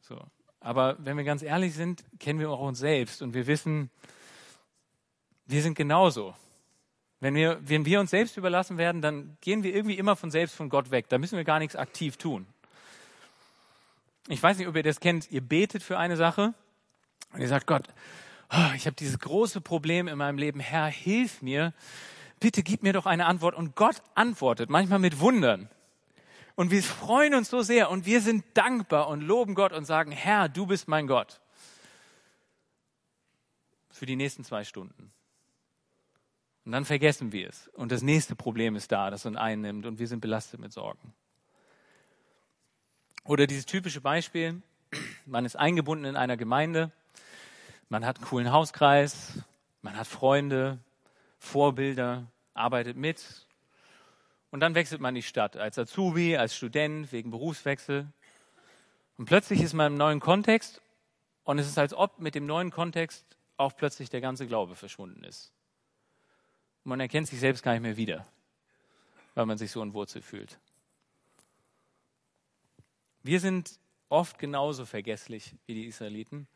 So. 0.00 0.18
Aber 0.64 0.96
wenn 0.98 1.18
wir 1.18 1.24
ganz 1.24 1.42
ehrlich 1.42 1.74
sind, 1.74 2.02
kennen 2.18 2.40
wir 2.40 2.50
auch 2.50 2.60
uns 2.60 2.78
selbst 2.78 3.20
und 3.20 3.34
wir 3.34 3.46
wissen, 3.46 3.90
wir 5.44 5.60
sind 5.60 5.74
genauso. 5.74 6.34
Wenn 7.20 7.34
wir, 7.34 7.58
wenn 7.60 7.84
wir 7.84 8.00
uns 8.00 8.10
selbst 8.10 8.38
überlassen 8.38 8.78
werden, 8.78 9.02
dann 9.02 9.36
gehen 9.42 9.62
wir 9.62 9.74
irgendwie 9.74 9.98
immer 9.98 10.16
von 10.16 10.30
selbst 10.30 10.56
von 10.56 10.70
Gott 10.70 10.90
weg. 10.90 11.10
Da 11.10 11.18
müssen 11.18 11.36
wir 11.36 11.44
gar 11.44 11.58
nichts 11.58 11.76
aktiv 11.76 12.16
tun. 12.16 12.46
Ich 14.28 14.42
weiß 14.42 14.56
nicht, 14.56 14.66
ob 14.66 14.74
ihr 14.74 14.82
das 14.82 15.00
kennt. 15.00 15.30
Ihr 15.30 15.42
betet 15.42 15.82
für 15.82 15.98
eine 15.98 16.16
Sache 16.16 16.54
und 17.34 17.42
ihr 17.42 17.48
sagt, 17.48 17.66
Gott, 17.66 17.86
oh, 18.50 18.74
ich 18.74 18.86
habe 18.86 18.96
dieses 18.96 19.18
große 19.18 19.60
Problem 19.60 20.08
in 20.08 20.16
meinem 20.16 20.38
Leben. 20.38 20.60
Herr, 20.60 20.86
hilf 20.86 21.42
mir. 21.42 21.74
Bitte 22.40 22.62
gib 22.62 22.82
mir 22.82 22.94
doch 22.94 23.04
eine 23.04 23.26
Antwort. 23.26 23.54
Und 23.54 23.76
Gott 23.76 23.96
antwortet, 24.14 24.70
manchmal 24.70 24.98
mit 24.98 25.20
Wundern. 25.20 25.68
Und 26.56 26.70
wir 26.70 26.82
freuen 26.82 27.34
uns 27.34 27.50
so 27.50 27.62
sehr 27.62 27.90
und 27.90 28.06
wir 28.06 28.20
sind 28.20 28.44
dankbar 28.54 29.08
und 29.08 29.20
loben 29.20 29.54
Gott 29.54 29.72
und 29.72 29.84
sagen, 29.84 30.12
Herr, 30.12 30.48
du 30.48 30.66
bist 30.66 30.86
mein 30.86 31.06
Gott. 31.06 31.40
Für 33.90 34.06
die 34.06 34.16
nächsten 34.16 34.44
zwei 34.44 34.64
Stunden. 34.64 35.12
Und 36.64 36.72
dann 36.72 36.84
vergessen 36.84 37.32
wir 37.32 37.48
es. 37.48 37.68
Und 37.68 37.92
das 37.92 38.02
nächste 38.02 38.36
Problem 38.36 38.76
ist 38.76 38.90
da, 38.92 39.10
das 39.10 39.26
uns 39.26 39.36
einnimmt 39.36 39.84
und 39.84 39.98
wir 39.98 40.08
sind 40.08 40.20
belastet 40.20 40.60
mit 40.60 40.72
Sorgen. 40.72 41.12
Oder 43.24 43.46
dieses 43.46 43.66
typische 43.66 44.00
Beispiel, 44.00 44.62
man 45.26 45.44
ist 45.44 45.56
eingebunden 45.56 46.04
in 46.04 46.16
einer 46.16 46.36
Gemeinde, 46.36 46.92
man 47.88 48.04
hat 48.04 48.16
einen 48.16 48.26
coolen 48.26 48.52
Hauskreis, 48.52 49.42
man 49.82 49.96
hat 49.96 50.06
Freunde, 50.06 50.78
Vorbilder, 51.38 52.26
arbeitet 52.54 52.96
mit. 52.96 53.43
Und 54.54 54.60
dann 54.60 54.76
wechselt 54.76 55.00
man 55.00 55.16
die 55.16 55.22
Stadt 55.24 55.56
als 55.56 55.80
Azubi, 55.80 56.36
als 56.36 56.54
Student, 56.54 57.10
wegen 57.10 57.32
Berufswechsel. 57.32 58.06
Und 59.18 59.24
plötzlich 59.24 59.60
ist 59.60 59.72
man 59.72 59.90
im 59.90 59.98
neuen 59.98 60.20
Kontext 60.20 60.80
und 61.42 61.58
es 61.58 61.66
ist, 61.66 61.76
als 61.76 61.92
ob 61.92 62.20
mit 62.20 62.36
dem 62.36 62.46
neuen 62.46 62.70
Kontext 62.70 63.26
auch 63.56 63.74
plötzlich 63.76 64.10
der 64.10 64.20
ganze 64.20 64.46
Glaube 64.46 64.76
verschwunden 64.76 65.24
ist. 65.24 65.52
Und 66.84 66.90
man 66.90 67.00
erkennt 67.00 67.26
sich 67.26 67.40
selbst 67.40 67.64
gar 67.64 67.72
nicht 67.72 67.82
mehr 67.82 67.96
wieder, 67.96 68.28
weil 69.34 69.44
man 69.44 69.58
sich 69.58 69.72
so 69.72 69.82
entwurzelt 69.82 70.24
fühlt. 70.24 70.60
Wir 73.24 73.40
sind 73.40 73.80
oft 74.08 74.38
genauso 74.38 74.86
vergesslich 74.86 75.56
wie 75.66 75.74
die 75.74 75.86
Israeliten. 75.86 76.46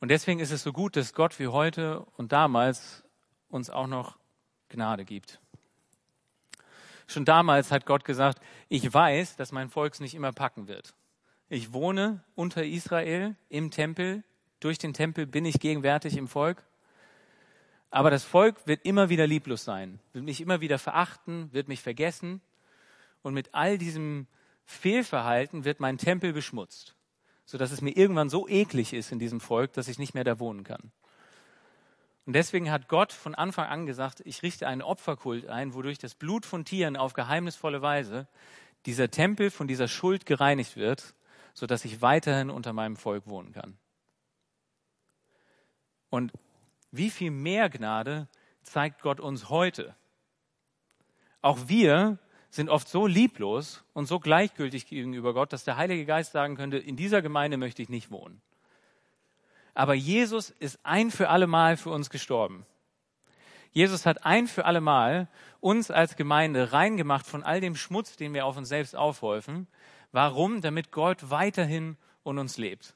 Und 0.00 0.08
deswegen 0.08 0.40
ist 0.40 0.50
es 0.50 0.64
so 0.64 0.72
gut, 0.72 0.96
dass 0.96 1.14
Gott 1.14 1.38
wie 1.38 1.46
heute 1.46 2.00
und 2.16 2.32
damals 2.32 3.04
uns 3.50 3.70
auch 3.70 3.86
noch 3.86 4.18
Gnade 4.68 5.04
gibt. 5.04 5.40
Schon 7.06 7.24
damals 7.24 7.70
hat 7.70 7.86
Gott 7.86 8.04
gesagt, 8.04 8.40
ich 8.68 8.92
weiß, 8.92 9.36
dass 9.36 9.52
mein 9.52 9.70
Volk 9.70 9.94
es 9.94 10.00
nicht 10.00 10.14
immer 10.14 10.32
packen 10.32 10.68
wird. 10.68 10.94
Ich 11.48 11.72
wohne 11.72 12.24
unter 12.34 12.64
Israel 12.64 13.36
im 13.48 13.70
Tempel. 13.70 14.24
Durch 14.58 14.78
den 14.78 14.92
Tempel 14.92 15.26
bin 15.26 15.44
ich 15.44 15.60
gegenwärtig 15.60 16.16
im 16.16 16.26
Volk. 16.26 16.64
Aber 17.90 18.10
das 18.10 18.24
Volk 18.24 18.66
wird 18.66 18.84
immer 18.84 19.08
wieder 19.08 19.26
lieblos 19.26 19.64
sein, 19.64 20.00
wird 20.12 20.24
mich 20.24 20.40
immer 20.40 20.60
wieder 20.60 20.78
verachten, 20.78 21.52
wird 21.52 21.68
mich 21.68 21.80
vergessen. 21.80 22.40
Und 23.22 23.32
mit 23.32 23.54
all 23.54 23.78
diesem 23.78 24.26
Fehlverhalten 24.64 25.64
wird 25.64 25.78
mein 25.78 25.96
Tempel 25.96 26.32
beschmutzt, 26.32 26.96
sodass 27.44 27.70
es 27.70 27.80
mir 27.80 27.96
irgendwann 27.96 28.28
so 28.28 28.48
eklig 28.48 28.92
ist 28.92 29.12
in 29.12 29.20
diesem 29.20 29.40
Volk, 29.40 29.72
dass 29.72 29.88
ich 29.88 29.98
nicht 29.98 30.14
mehr 30.14 30.24
da 30.24 30.40
wohnen 30.40 30.64
kann. 30.64 30.90
Und 32.26 32.32
deswegen 32.32 32.72
hat 32.72 32.88
Gott 32.88 33.12
von 33.12 33.36
Anfang 33.36 33.68
an 33.68 33.86
gesagt, 33.86 34.20
ich 34.24 34.42
richte 34.42 34.66
einen 34.66 34.82
Opferkult 34.82 35.46
ein, 35.46 35.74
wodurch 35.74 35.98
das 35.98 36.16
Blut 36.16 36.44
von 36.44 36.64
Tieren 36.64 36.96
auf 36.96 37.14
geheimnisvolle 37.14 37.82
Weise 37.82 38.26
dieser 38.84 39.10
Tempel 39.10 39.50
von 39.50 39.68
dieser 39.68 39.86
Schuld 39.86 40.26
gereinigt 40.26 40.76
wird, 40.76 41.14
sodass 41.54 41.84
ich 41.84 42.02
weiterhin 42.02 42.50
unter 42.50 42.72
meinem 42.72 42.96
Volk 42.96 43.28
wohnen 43.28 43.52
kann. 43.52 43.78
Und 46.10 46.32
wie 46.90 47.10
viel 47.10 47.30
mehr 47.30 47.70
Gnade 47.70 48.28
zeigt 48.62 49.02
Gott 49.02 49.20
uns 49.20 49.48
heute? 49.48 49.94
Auch 51.42 51.68
wir 51.68 52.18
sind 52.50 52.70
oft 52.70 52.88
so 52.88 53.06
lieblos 53.06 53.84
und 53.92 54.06
so 54.06 54.18
gleichgültig 54.18 54.86
gegenüber 54.86 55.32
Gott, 55.32 55.52
dass 55.52 55.62
der 55.62 55.76
Heilige 55.76 56.06
Geist 56.06 56.32
sagen 56.32 56.56
könnte, 56.56 56.78
in 56.78 56.96
dieser 56.96 57.22
Gemeinde 57.22 57.56
möchte 57.56 57.82
ich 57.82 57.88
nicht 57.88 58.10
wohnen. 58.10 58.40
Aber 59.76 59.92
Jesus 59.92 60.50
ist 60.58 60.78
ein 60.84 61.10
für 61.10 61.28
alle 61.28 61.46
Mal 61.46 61.76
für 61.76 61.90
uns 61.90 62.08
gestorben. 62.08 62.64
Jesus 63.72 64.06
hat 64.06 64.24
ein 64.24 64.46
für 64.46 64.64
alle 64.64 64.80
Mal 64.80 65.28
uns 65.60 65.90
als 65.90 66.16
Gemeinde 66.16 66.72
reingemacht 66.72 67.26
von 67.26 67.42
all 67.42 67.60
dem 67.60 67.76
Schmutz, 67.76 68.16
den 68.16 68.32
wir 68.32 68.46
auf 68.46 68.56
uns 68.56 68.70
selbst 68.70 68.96
aufhäufen. 68.96 69.66
Warum? 70.12 70.62
Damit 70.62 70.92
Gott 70.92 71.28
weiterhin 71.28 71.98
in 72.24 72.38
uns 72.38 72.56
lebt. 72.56 72.94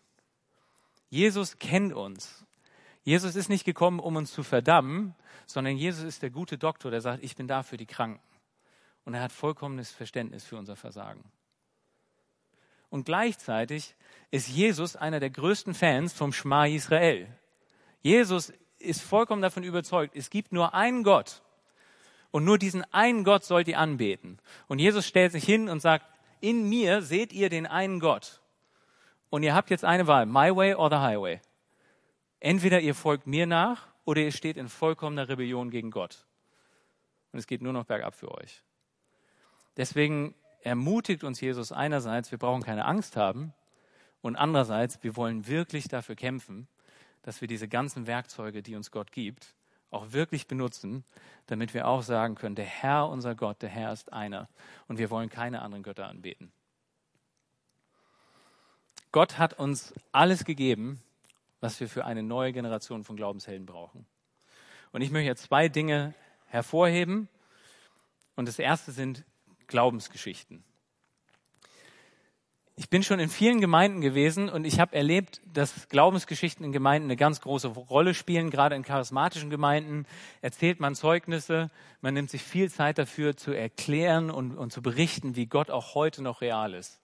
Jesus 1.10 1.58
kennt 1.58 1.92
uns. 1.92 2.46
Jesus 3.02 3.36
ist 3.36 3.50
nicht 3.50 3.66
gekommen, 3.66 4.00
um 4.00 4.16
uns 4.16 4.32
zu 4.32 4.42
verdammen, 4.42 5.14
sondern 5.44 5.76
Jesus 5.76 6.04
ist 6.04 6.22
der 6.22 6.30
gute 6.30 6.56
Doktor, 6.56 6.90
der 6.90 7.02
sagt, 7.02 7.22
ich 7.22 7.36
bin 7.36 7.46
da 7.46 7.62
für 7.62 7.76
die 7.76 7.84
Kranken. 7.84 8.22
Und 9.04 9.12
er 9.12 9.20
hat 9.20 9.32
vollkommenes 9.32 9.90
Verständnis 9.90 10.44
für 10.44 10.56
unser 10.56 10.76
Versagen. 10.76 11.30
Und 12.90 13.04
gleichzeitig 13.04 13.94
ist 14.30 14.48
Jesus 14.48 14.96
einer 14.96 15.20
der 15.20 15.30
größten 15.30 15.74
Fans 15.74 16.12
vom 16.12 16.32
Schma 16.32 16.66
Israel. 16.66 17.26
Jesus 18.02 18.52
ist 18.78 19.02
vollkommen 19.02 19.42
davon 19.42 19.62
überzeugt, 19.62 20.16
es 20.16 20.30
gibt 20.30 20.52
nur 20.52 20.74
einen 20.74 21.02
Gott. 21.04 21.42
Und 22.30 22.44
nur 22.44 22.58
diesen 22.58 22.84
einen 22.92 23.24
Gott 23.24 23.44
sollt 23.44 23.68
ihr 23.68 23.78
anbeten. 23.78 24.38
Und 24.68 24.78
Jesus 24.78 25.06
stellt 25.06 25.32
sich 25.32 25.44
hin 25.44 25.68
und 25.68 25.80
sagt, 25.80 26.06
in 26.40 26.68
mir 26.68 27.02
seht 27.02 27.32
ihr 27.32 27.48
den 27.48 27.66
einen 27.66 28.00
Gott. 28.00 28.40
Und 29.30 29.42
ihr 29.42 29.54
habt 29.54 29.70
jetzt 29.70 29.84
eine 29.84 30.06
Wahl, 30.06 30.26
my 30.26 30.54
way 30.54 30.74
or 30.74 30.90
the 30.90 30.96
highway. 30.96 31.40
Entweder 32.40 32.80
ihr 32.80 32.94
folgt 32.94 33.26
mir 33.26 33.46
nach 33.46 33.88
oder 34.04 34.22
ihr 34.22 34.32
steht 34.32 34.56
in 34.56 34.68
vollkommener 34.68 35.28
Rebellion 35.28 35.70
gegen 35.70 35.90
Gott. 35.90 36.24
Und 37.32 37.38
es 37.38 37.46
geht 37.46 37.62
nur 37.62 37.72
noch 37.72 37.84
bergab 37.84 38.14
für 38.14 38.32
euch. 38.32 38.62
Deswegen 39.76 40.34
ermutigt 40.62 41.24
uns 41.24 41.40
Jesus 41.40 41.72
einerseits, 41.72 42.30
wir 42.30 42.38
brauchen 42.38 42.62
keine 42.62 42.84
Angst 42.84 43.16
haben 43.16 43.52
und 44.22 44.36
andererseits, 44.36 45.02
wir 45.02 45.16
wollen 45.16 45.46
wirklich 45.46 45.88
dafür 45.88 46.16
kämpfen, 46.16 46.68
dass 47.22 47.40
wir 47.40 47.48
diese 47.48 47.68
ganzen 47.68 48.06
Werkzeuge, 48.06 48.62
die 48.62 48.76
uns 48.76 48.90
Gott 48.90 49.12
gibt, 49.12 49.54
auch 49.90 50.12
wirklich 50.12 50.46
benutzen, 50.46 51.04
damit 51.46 51.74
wir 51.74 51.88
auch 51.88 52.02
sagen 52.02 52.34
können, 52.34 52.54
der 52.54 52.64
Herr, 52.64 53.08
unser 53.08 53.34
Gott, 53.34 53.62
der 53.62 53.68
Herr 53.68 53.92
ist 53.92 54.12
einer 54.12 54.48
und 54.86 54.98
wir 54.98 55.10
wollen 55.10 55.28
keine 55.28 55.62
anderen 55.62 55.82
Götter 55.82 56.08
anbeten. 56.08 56.52
Gott 59.12 59.38
hat 59.38 59.54
uns 59.54 59.92
alles 60.12 60.44
gegeben, 60.44 61.02
was 61.60 61.80
wir 61.80 61.88
für 61.88 62.04
eine 62.04 62.22
neue 62.22 62.52
Generation 62.52 63.02
von 63.02 63.16
Glaubenshelden 63.16 63.66
brauchen. 63.66 64.06
Und 64.92 65.02
ich 65.02 65.10
möchte 65.10 65.26
jetzt 65.26 65.42
zwei 65.44 65.68
Dinge 65.68 66.14
hervorheben. 66.46 67.28
Und 68.36 68.46
das 68.48 68.58
erste 68.58 68.92
sind 68.92 69.24
Glaubensgeschichten. 69.70 70.62
Ich 72.76 72.88
bin 72.88 73.02
schon 73.02 73.20
in 73.20 73.28
vielen 73.28 73.60
Gemeinden 73.60 74.00
gewesen 74.00 74.48
und 74.48 74.64
ich 74.64 74.80
habe 74.80 74.96
erlebt, 74.96 75.40
dass 75.44 75.88
Glaubensgeschichten 75.90 76.64
in 76.64 76.72
Gemeinden 76.72 77.08
eine 77.08 77.16
ganz 77.16 77.40
große 77.42 77.68
Rolle 77.68 78.14
spielen. 78.14 78.50
Gerade 78.50 78.74
in 78.74 78.82
charismatischen 78.82 79.50
Gemeinden 79.50 80.06
erzählt 80.40 80.80
man 80.80 80.94
Zeugnisse, 80.94 81.70
man 82.00 82.14
nimmt 82.14 82.30
sich 82.30 82.42
viel 82.42 82.70
Zeit 82.70 82.98
dafür 82.98 83.36
zu 83.36 83.52
erklären 83.52 84.30
und, 84.30 84.56
und 84.56 84.72
zu 84.72 84.80
berichten, 84.82 85.36
wie 85.36 85.46
Gott 85.46 85.70
auch 85.70 85.94
heute 85.94 86.22
noch 86.22 86.40
real 86.40 86.74
ist. 86.74 87.00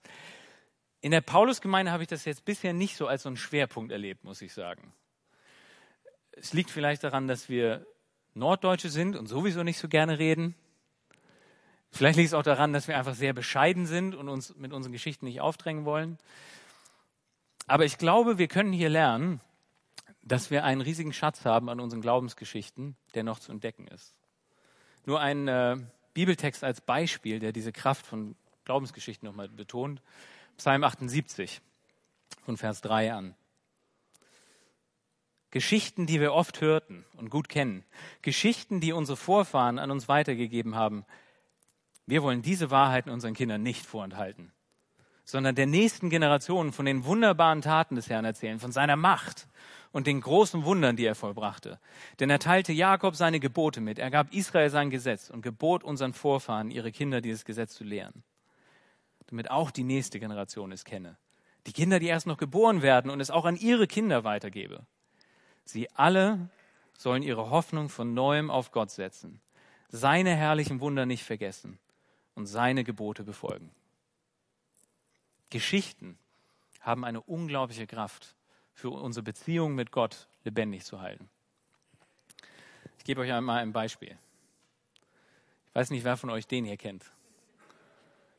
In 0.99 1.11
der 1.11 1.21
Paulusgemeinde 1.21 1.91
habe 1.91 2.03
ich 2.03 2.09
das 2.09 2.25
jetzt 2.25 2.43
bisher 2.43 2.73
nicht 2.73 2.97
so 2.97 3.07
als 3.07 3.23
so 3.23 3.29
einen 3.29 3.37
Schwerpunkt 3.37 3.91
erlebt, 3.91 4.23
muss 4.23 4.41
ich 4.41 4.53
sagen. 4.53 4.93
Es 6.31 6.53
liegt 6.53 6.71
vielleicht 6.71 7.03
daran, 7.03 7.27
dass 7.27 7.49
wir 7.49 7.85
Norddeutsche 8.33 8.89
sind 8.89 9.15
und 9.15 9.27
sowieso 9.27 9.63
nicht 9.63 9.77
so 9.77 9.87
gerne 9.87 10.17
reden. 10.19 10.55
Vielleicht 11.97 12.17
liegt 12.17 12.27
es 12.27 12.33
auch 12.35 12.43
daran, 12.43 12.73
dass 12.73 12.87
wir 12.87 12.95
einfach 12.97 13.15
sehr 13.15 13.33
bescheiden 13.33 13.87
sind 13.87 14.13
und 14.13 14.29
uns 14.29 14.55
mit 14.55 14.71
unseren 14.71 14.91
Geschichten 14.91 15.25
nicht 15.25 15.41
aufdrängen 15.41 15.83
wollen. 15.83 16.19
Aber 17.65 17.85
ich 17.85 17.97
glaube, 17.97 18.37
wir 18.37 18.47
können 18.47 18.71
hier 18.71 18.89
lernen, 18.89 19.41
dass 20.21 20.51
wir 20.51 20.63
einen 20.63 20.81
riesigen 20.81 21.11
Schatz 21.11 21.43
haben 21.43 21.69
an 21.69 21.79
unseren 21.79 22.01
Glaubensgeschichten, 22.01 22.95
der 23.15 23.23
noch 23.23 23.39
zu 23.39 23.51
entdecken 23.51 23.87
ist. 23.87 24.13
Nur 25.05 25.19
ein 25.19 25.47
äh, 25.47 25.77
Bibeltext 26.13 26.63
als 26.63 26.81
Beispiel, 26.81 27.39
der 27.39 27.51
diese 27.51 27.71
Kraft 27.71 28.05
von 28.05 28.35
Glaubensgeschichten 28.65 29.27
nochmal 29.27 29.49
betont. 29.49 30.01
Psalm 30.57 30.83
78 30.83 31.61
von 32.43 32.57
Vers 32.57 32.81
3 32.81 33.13
an. 33.13 33.35
Geschichten, 35.49 36.05
die 36.05 36.19
wir 36.19 36.33
oft 36.33 36.61
hörten 36.61 37.05
und 37.15 37.29
gut 37.29 37.49
kennen. 37.49 37.83
Geschichten, 38.21 38.81
die 38.81 38.93
unsere 38.93 39.17
Vorfahren 39.17 39.79
an 39.79 39.89
uns 39.89 40.07
weitergegeben 40.07 40.75
haben. 40.75 41.05
Wir 42.07 42.23
wollen 42.23 42.41
diese 42.41 42.71
Wahrheiten 42.71 43.09
unseren 43.09 43.33
Kindern 43.33 43.61
nicht 43.61 43.85
vorenthalten, 43.85 44.53
sondern 45.25 45.55
der 45.55 45.67
nächsten 45.67 46.09
Generation 46.09 46.71
von 46.71 46.85
den 46.85 47.03
wunderbaren 47.03 47.61
Taten 47.61 47.95
des 47.95 48.09
Herrn 48.09 48.23
erzählen, 48.23 48.59
von 48.59 48.71
seiner 48.71 48.95
Macht 48.95 49.49
und 49.91 50.07
den 50.07 50.21
großen 50.21 50.63
Wundern, 50.63 50.95
die 50.95 51.05
er 51.05 51.15
vollbrachte. 51.15 51.81
Denn 52.21 52.29
er 52.29 52.39
teilte 52.39 52.71
Jakob 52.71 53.17
seine 53.17 53.41
Gebote 53.41 53.81
mit, 53.81 53.99
er 53.99 54.09
gab 54.09 54.33
Israel 54.33 54.69
sein 54.69 54.89
Gesetz 54.89 55.29
und 55.29 55.41
gebot 55.41 55.83
unseren 55.83 56.13
Vorfahren, 56.13 56.71
ihre 56.71 56.93
Kinder 56.93 57.19
dieses 57.19 57.43
Gesetz 57.43 57.75
zu 57.75 57.83
lehren, 57.83 58.23
damit 59.27 59.51
auch 59.51 59.69
die 59.69 59.83
nächste 59.83 60.21
Generation 60.21 60.71
es 60.71 60.85
kenne. 60.85 61.17
Die 61.65 61.73
Kinder, 61.73 61.99
die 61.99 62.07
erst 62.07 62.25
noch 62.25 62.37
geboren 62.37 62.81
werden 62.81 63.11
und 63.11 63.19
es 63.19 63.31
auch 63.31 63.43
an 63.43 63.57
ihre 63.57 63.85
Kinder 63.85 64.23
weitergebe. 64.23 64.85
Sie 65.65 65.91
alle 65.91 66.47
sollen 66.93 67.21
ihre 67.21 67.49
Hoffnung 67.49 67.89
von 67.89 68.13
neuem 68.13 68.49
auf 68.49 68.71
Gott 68.71 68.91
setzen, 68.91 69.41
seine 69.89 70.33
herrlichen 70.33 70.79
Wunder 70.79 71.05
nicht 71.05 71.25
vergessen 71.25 71.77
und 72.37 72.45
seine 72.45 72.83
Gebote 72.83 73.23
befolgen. 73.23 73.71
Geschichten 75.49 76.19
haben 76.81 77.03
eine 77.03 77.19
unglaubliche 77.19 77.87
Kraft 77.87 78.35
für 78.75 78.91
unsere 78.91 79.23
Beziehung 79.23 79.73
mit 79.73 79.91
Gott 79.91 80.27
lebendig 80.43 80.85
zu 80.85 81.01
halten. 81.01 81.27
Ich 82.99 83.05
gebe 83.05 83.21
euch 83.21 83.33
einmal 83.33 83.59
ein 83.59 83.73
Beispiel. 83.73 84.15
Ich 85.69 85.75
weiß 85.75 85.89
nicht, 85.89 86.03
wer 86.03 86.15
von 86.15 86.29
euch 86.29 86.45
den 86.45 86.63
hier 86.63 86.77
kennt. 86.77 87.05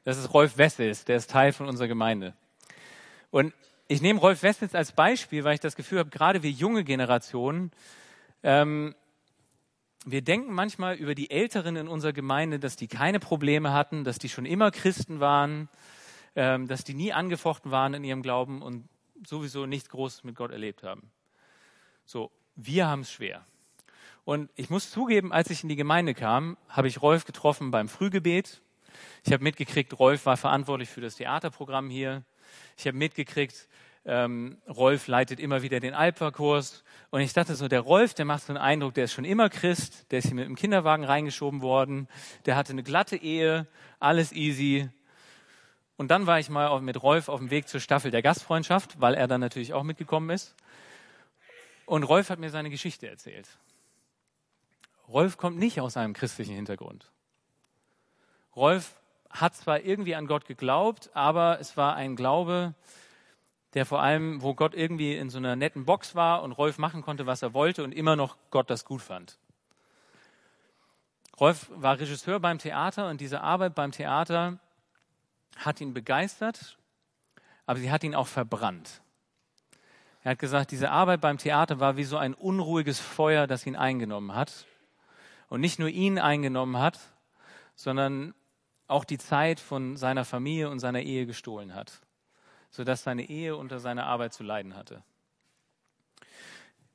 Das 0.05 0.17
ist 0.17 0.33
Rolf 0.33 0.59
Wessels, 0.59 1.05
der 1.05 1.17
ist 1.17 1.28
Teil 1.28 1.52
von 1.52 1.69
unserer 1.69 1.88
Gemeinde. 1.88 2.35
Und 3.33 3.52
ich 3.88 4.00
nehme 4.00 4.21
Rolf 4.21 4.45
Wessels 4.45 4.76
als 4.76 4.93
Beispiel, 4.93 5.43
weil 5.43 5.55
ich 5.55 5.61
das 5.61 5.75
Gefühl 5.75 5.99
habe, 5.99 6.11
gerade 6.11 6.45
wir 6.45 6.50
junge 6.52 6.85
Generationen, 6.85 7.73
ähm, 8.45 8.95
wir 10.11 10.23
denken 10.23 10.53
manchmal 10.53 10.97
über 10.97 11.15
die 11.15 11.31
Älteren 11.31 11.77
in 11.77 11.88
unserer 11.88 12.12
Gemeinde, 12.12 12.59
dass 12.59 12.77
die 12.77 12.88
keine 12.88 13.21
Probleme 13.21 13.73
hatten, 13.73 14.05
dass 14.05 14.19
die 14.19 14.29
schon 14.29 14.47
immer 14.47 14.71
Christen 14.71 15.21
waren, 15.21 15.69
ähm, 16.37 16.69
dass 16.69 16.85
die 16.85 16.95
nie 16.95 17.12
angefochten 17.12 17.71
waren 17.71 17.95
in 17.95 18.05
ihrem 18.05 18.23
Glauben 18.23 18.62
und 18.62 18.88
sowieso 19.27 19.67
nichts 19.67 19.88
Großes 19.88 20.25
mit 20.25 20.37
Gott 20.37 20.50
erlebt 20.50 20.83
haben. 20.83 21.11
So, 22.05 22.31
wir 22.57 22.87
haben 22.87 23.00
es 23.00 23.12
schwer. 23.12 23.45
Und 24.25 24.50
ich 24.57 24.71
muss 24.71 24.91
zugeben, 24.91 25.33
als 25.33 25.50
ich 25.50 25.62
in 25.62 25.69
die 25.69 25.77
Gemeinde 25.77 26.15
kam, 26.15 26.57
habe 26.69 26.88
ich 26.88 27.00
Rolf 27.03 27.25
getroffen 27.25 27.71
beim 27.71 27.88
Frühgebet. 27.88 28.61
Ich 29.25 29.33
habe 29.33 29.43
mitgekriegt, 29.43 29.99
Rolf 29.99 30.27
war 30.27 30.37
verantwortlich 30.37 30.88
für 30.88 31.00
das 31.00 31.17
Theaterprogramm 31.17 31.88
hier. 31.91 32.25
Ich 32.77 32.87
habe 32.87 32.97
mitgekriegt, 32.97 33.69
ähm, 34.09 34.59
Rolf 34.67 35.07
leitet 35.07 35.38
immer 35.38 35.62
wieder 35.62 35.79
den 35.79 35.95
Alpha-Kurs. 35.95 36.83
Und 37.11 37.21
ich 37.21 37.33
dachte 37.33 37.55
so, 37.55 37.69
der 37.69 37.81
Rolf, 37.81 38.15
der 38.15 38.25
macht 38.25 38.43
so 38.43 38.53
einen 38.53 38.59
Eindruck, 38.62 38.95
der 38.95 39.05
ist 39.05 39.12
schon 39.12 39.25
immer 39.25 39.49
Christ, 39.49 40.11
der 40.11 40.19
ist 40.19 40.27
hier 40.27 40.35
mit 40.35 40.47
dem 40.47 40.57
Kinderwagen 40.57 41.05
reingeschoben 41.05 41.62
worden, 41.62 42.09
der 42.47 42.57
hatte 42.57 42.73
eine 42.73 42.83
glatte 42.83 43.17
Ehe, 43.17 43.67
alles 44.00 44.33
easy, 44.33 44.91
und 45.99 46.12
dann 46.12 46.29
war 46.29 46.38
ich 46.38 46.49
mal 46.49 46.81
mit 46.81 47.03
Rolf 47.03 47.29
auf 47.29 47.41
dem 47.41 47.50
Weg 47.50 47.69
zur 47.69 47.81
Staffel 47.81 48.12
der 48.12 48.23
Gastfreundschaft, 48.23 49.00
weil 49.00 49.15
er 49.15 49.27
dann 49.27 49.41
natürlich 49.41 49.75
auch 49.75 49.83
mitgekommen 49.83 50.31
ist. 50.31 50.55
Und 51.87 52.05
Rolf 52.05 52.31
hat 52.31 52.38
mir 52.38 52.51
seine 52.51 52.71
Geschichte 52.71 53.09
erzählt. 53.09 53.49
Rolf 55.09 55.37
kommt 55.38 55.59
nicht 55.59 55.81
aus 55.81 55.97
einem 55.97 56.14
christlichen 56.14 56.55
Hintergrund. 56.55 57.11
Rolf 58.55 58.94
hat 59.29 59.57
zwar 59.57 59.81
irgendwie 59.81 60.14
an 60.14 60.29
Gott 60.29 60.47
geglaubt, 60.47 61.11
aber 61.14 61.59
es 61.59 61.77
war 61.77 61.97
ein 61.97 62.14
Glaube, 62.14 62.75
der 63.74 63.87
vor 63.87 64.00
allem, 64.00 64.42
wo 64.42 64.54
Gott 64.54 64.74
irgendwie 64.74 65.16
in 65.16 65.31
so 65.31 65.38
einer 65.38 65.57
netten 65.57 65.85
Box 65.85 66.14
war 66.14 66.42
und 66.42 66.52
Rolf 66.52 66.78
machen 66.78 67.02
konnte, 67.02 67.26
was 67.26 67.42
er 67.42 67.54
wollte 67.54 67.85
und 67.85 67.92
immer 67.92 68.16
noch 68.16 68.37
Gott 68.50 68.70
das 68.70 68.85
gut 68.85 69.02
fand. 69.02 69.38
Rolf 71.38 71.70
war 71.74 71.98
Regisseur 71.98 72.40
beim 72.40 72.59
Theater 72.59 73.09
und 73.09 73.20
diese 73.20 73.42
Arbeit 73.42 73.74
beim 73.74 73.92
Theater 73.92 74.59
hat 75.57 75.81
ihn 75.81 75.94
begeistert, 75.94 76.78
aber 77.66 77.78
sie 77.78 77.90
hat 77.90 78.02
ihn 78.02 78.14
auch 78.14 78.26
verbrannt. 78.26 79.02
Er 80.24 80.33
hat 80.33 80.38
gesagt, 80.38 80.72
diese 80.72 80.90
Arbeit 80.90 81.20
beim 81.20 81.38
Theater 81.38 81.81
war 81.81 81.96
wie 81.96 82.04
so 82.04 82.16
ein 82.16 82.35
unruhiges 82.35 82.98
Feuer, 82.98 83.46
das 83.46 83.66
ihn 83.66 83.76
eingenommen 83.76 84.35
hat. 84.35 84.66
Und 85.48 85.61
nicht 85.61 85.78
nur 85.78 85.88
ihn 85.88 86.18
eingenommen 86.18 86.76
hat, 86.76 86.98
sondern 87.74 88.35
auch 88.88 89.04
die 89.04 89.18
Zeit 89.18 89.61
von 89.61 89.96
seiner 89.96 90.24
Familie 90.24 90.70
und 90.70 90.81
seiner 90.81 91.00
Ehe 91.00 91.24
gestohlen 91.24 91.74
hat, 91.74 92.00
sodass 92.70 93.02
seine 93.02 93.28
Ehe 93.28 93.57
unter 93.57 93.81
seiner 93.81 94.07
Arbeit 94.07 94.33
zu 94.33 94.42
leiden 94.42 94.76
hatte. 94.76 95.02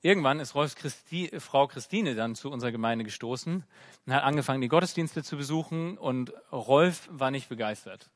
Irgendwann 0.01 0.41
ist 0.41 0.53
Rolfs 0.53 0.75
Christi, 0.75 1.31
Frau 1.39 1.65
Christine 1.67 2.13
dann 2.13 2.35
zu 2.35 2.51
unserer 2.51 2.73
Gemeinde 2.73 3.05
gestoßen 3.05 3.63
und 4.05 4.13
hat 4.13 4.23
angefangen, 4.23 4.59
die 4.59 4.67
Gottesdienste 4.67 5.23
zu 5.23 5.37
besuchen 5.37 5.97
und 5.97 6.33
Rolf 6.51 7.07
war 7.09 7.31
nicht 7.31 7.47
begeistert. 7.47 8.09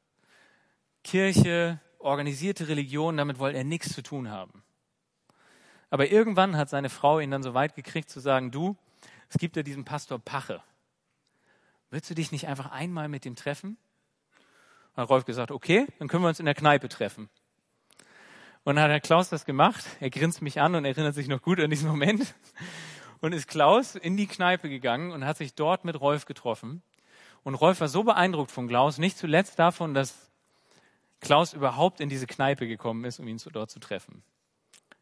Kirche, 1.06 1.80
organisierte 2.00 2.68
Religion, 2.68 3.16
damit 3.16 3.40
wollte 3.40 3.58
er 3.58 3.64
nichts 3.64 3.94
zu 3.94 4.04
tun 4.04 4.30
haben. 4.30 4.64
Aber 5.90 6.12
irgendwann 6.12 6.58
hat 6.58 6.70
seine 6.70 6.90
Frau 6.90 7.20
ihn 7.20 7.32
dann 7.32 7.44
so 7.44 7.54
weit 7.54 7.76
gekriegt 7.76 8.10
zu 8.10 8.20
sagen, 8.20 8.52
du, 8.52 8.76
es 9.30 9.38
gibt 9.38 9.56
ja 9.56 9.64
diesen 9.64 9.86
Pastor 9.86 10.20
Pache. 10.20 10.62
Willst 11.90 12.10
du 12.10 12.16
dich 12.16 12.34
nicht 12.34 12.48
einfach 12.48 12.72
einmal 12.72 13.08
mit 13.08 13.24
dem 13.24 13.38
treffen? 13.38 13.78
Und 14.94 15.04
hat 15.04 15.10
Rolf 15.10 15.24
gesagt, 15.24 15.52
okay, 15.52 15.88
dann 16.00 16.10
können 16.10 16.24
wir 16.24 16.28
uns 16.28 16.40
in 16.40 16.46
der 16.46 16.56
Kneipe 16.56 16.90
treffen. 16.90 17.30
Und 18.68 18.76
dann 18.76 18.84
hat 18.84 18.92
Herr 18.92 19.00
Klaus 19.00 19.30
das 19.30 19.46
gemacht. 19.46 19.86
Er 20.02 20.10
grinst 20.10 20.42
mich 20.42 20.60
an 20.60 20.76
und 20.76 20.84
erinnert 20.84 21.16
sich 21.16 21.30
noch 21.30 21.42
gut 21.42 21.58
an 21.62 21.70
diesen 21.70 21.88
Moment. 21.88 22.36
Und 23.22 23.32
ist 23.32 23.48
Klaus 23.48 23.96
in 23.96 24.18
die 24.18 24.28
Kneipe 24.28 24.68
gegangen 24.68 25.12
und 25.14 25.24
hat 25.24 25.38
sich 25.38 25.54
dort 25.54 25.86
mit 25.86 26.02
Rolf 26.02 26.26
getroffen. 26.26 26.82
Und 27.46 27.56
Rolf 27.56 27.80
war 27.80 27.88
so 27.88 28.04
beeindruckt 28.04 28.52
von 28.52 28.68
Klaus, 28.68 28.98
nicht 28.98 29.18
zuletzt 29.18 29.58
davon, 29.58 29.94
dass 29.94 30.30
Klaus 31.22 31.54
überhaupt 31.54 32.02
in 32.02 32.10
diese 32.10 32.28
Kneipe 32.28 32.68
gekommen 32.68 33.06
ist, 33.06 33.22
um 33.22 33.28
ihn 33.30 33.40
dort 33.54 33.72
zu 33.72 33.80
treffen. 33.80 34.22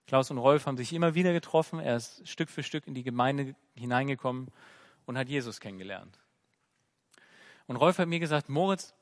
Klaus 0.05 0.29
und 0.29 0.37
Rolf 0.37 0.67
haben 0.67 0.77
sich 0.77 0.93
immer 0.93 1.15
wieder 1.15 1.33
getroffen. 1.33 1.79
Er 1.79 1.95
ist 1.95 2.21
Stück 2.29 2.51
für 2.51 2.61
Stück 2.61 2.85
in 2.85 2.93
die 2.93 3.01
Gemeinde 3.01 3.55
hineingekommen 3.73 4.49
und 5.07 5.17
hat 5.17 5.27
Jesus 5.27 5.59
kennengelernt. 5.59 6.19
Und 7.65 7.77
Rolf 7.77 7.97
hat 7.97 8.07
mir 8.07 8.19
gesagt, 8.19 8.47
Moritz, 8.47 8.93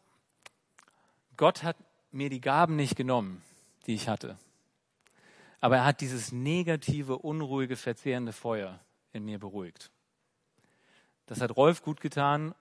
Gott 1.36 1.64
hat 1.64 1.76
mir 2.14 2.30
die 2.30 2.40
Gaben 2.40 2.78
nicht 2.78 2.96
genommen, 2.96 3.42
die 3.88 3.96
ich 3.96 4.08
hatte. 4.08 4.38
Aber 5.64 5.78
er 5.78 5.86
hat 5.86 6.02
dieses 6.02 6.34
negative, 6.34 7.20
unruhige, 7.20 7.78
verzehrende 7.78 8.34
Feuer 8.34 8.82
in 9.14 9.24
mir 9.24 9.40
beruhigt. 9.40 9.92
Das 11.26 11.40
hat 11.40 11.56
Rolf 11.56 11.84
gut 11.84 12.02
getan 12.02 12.54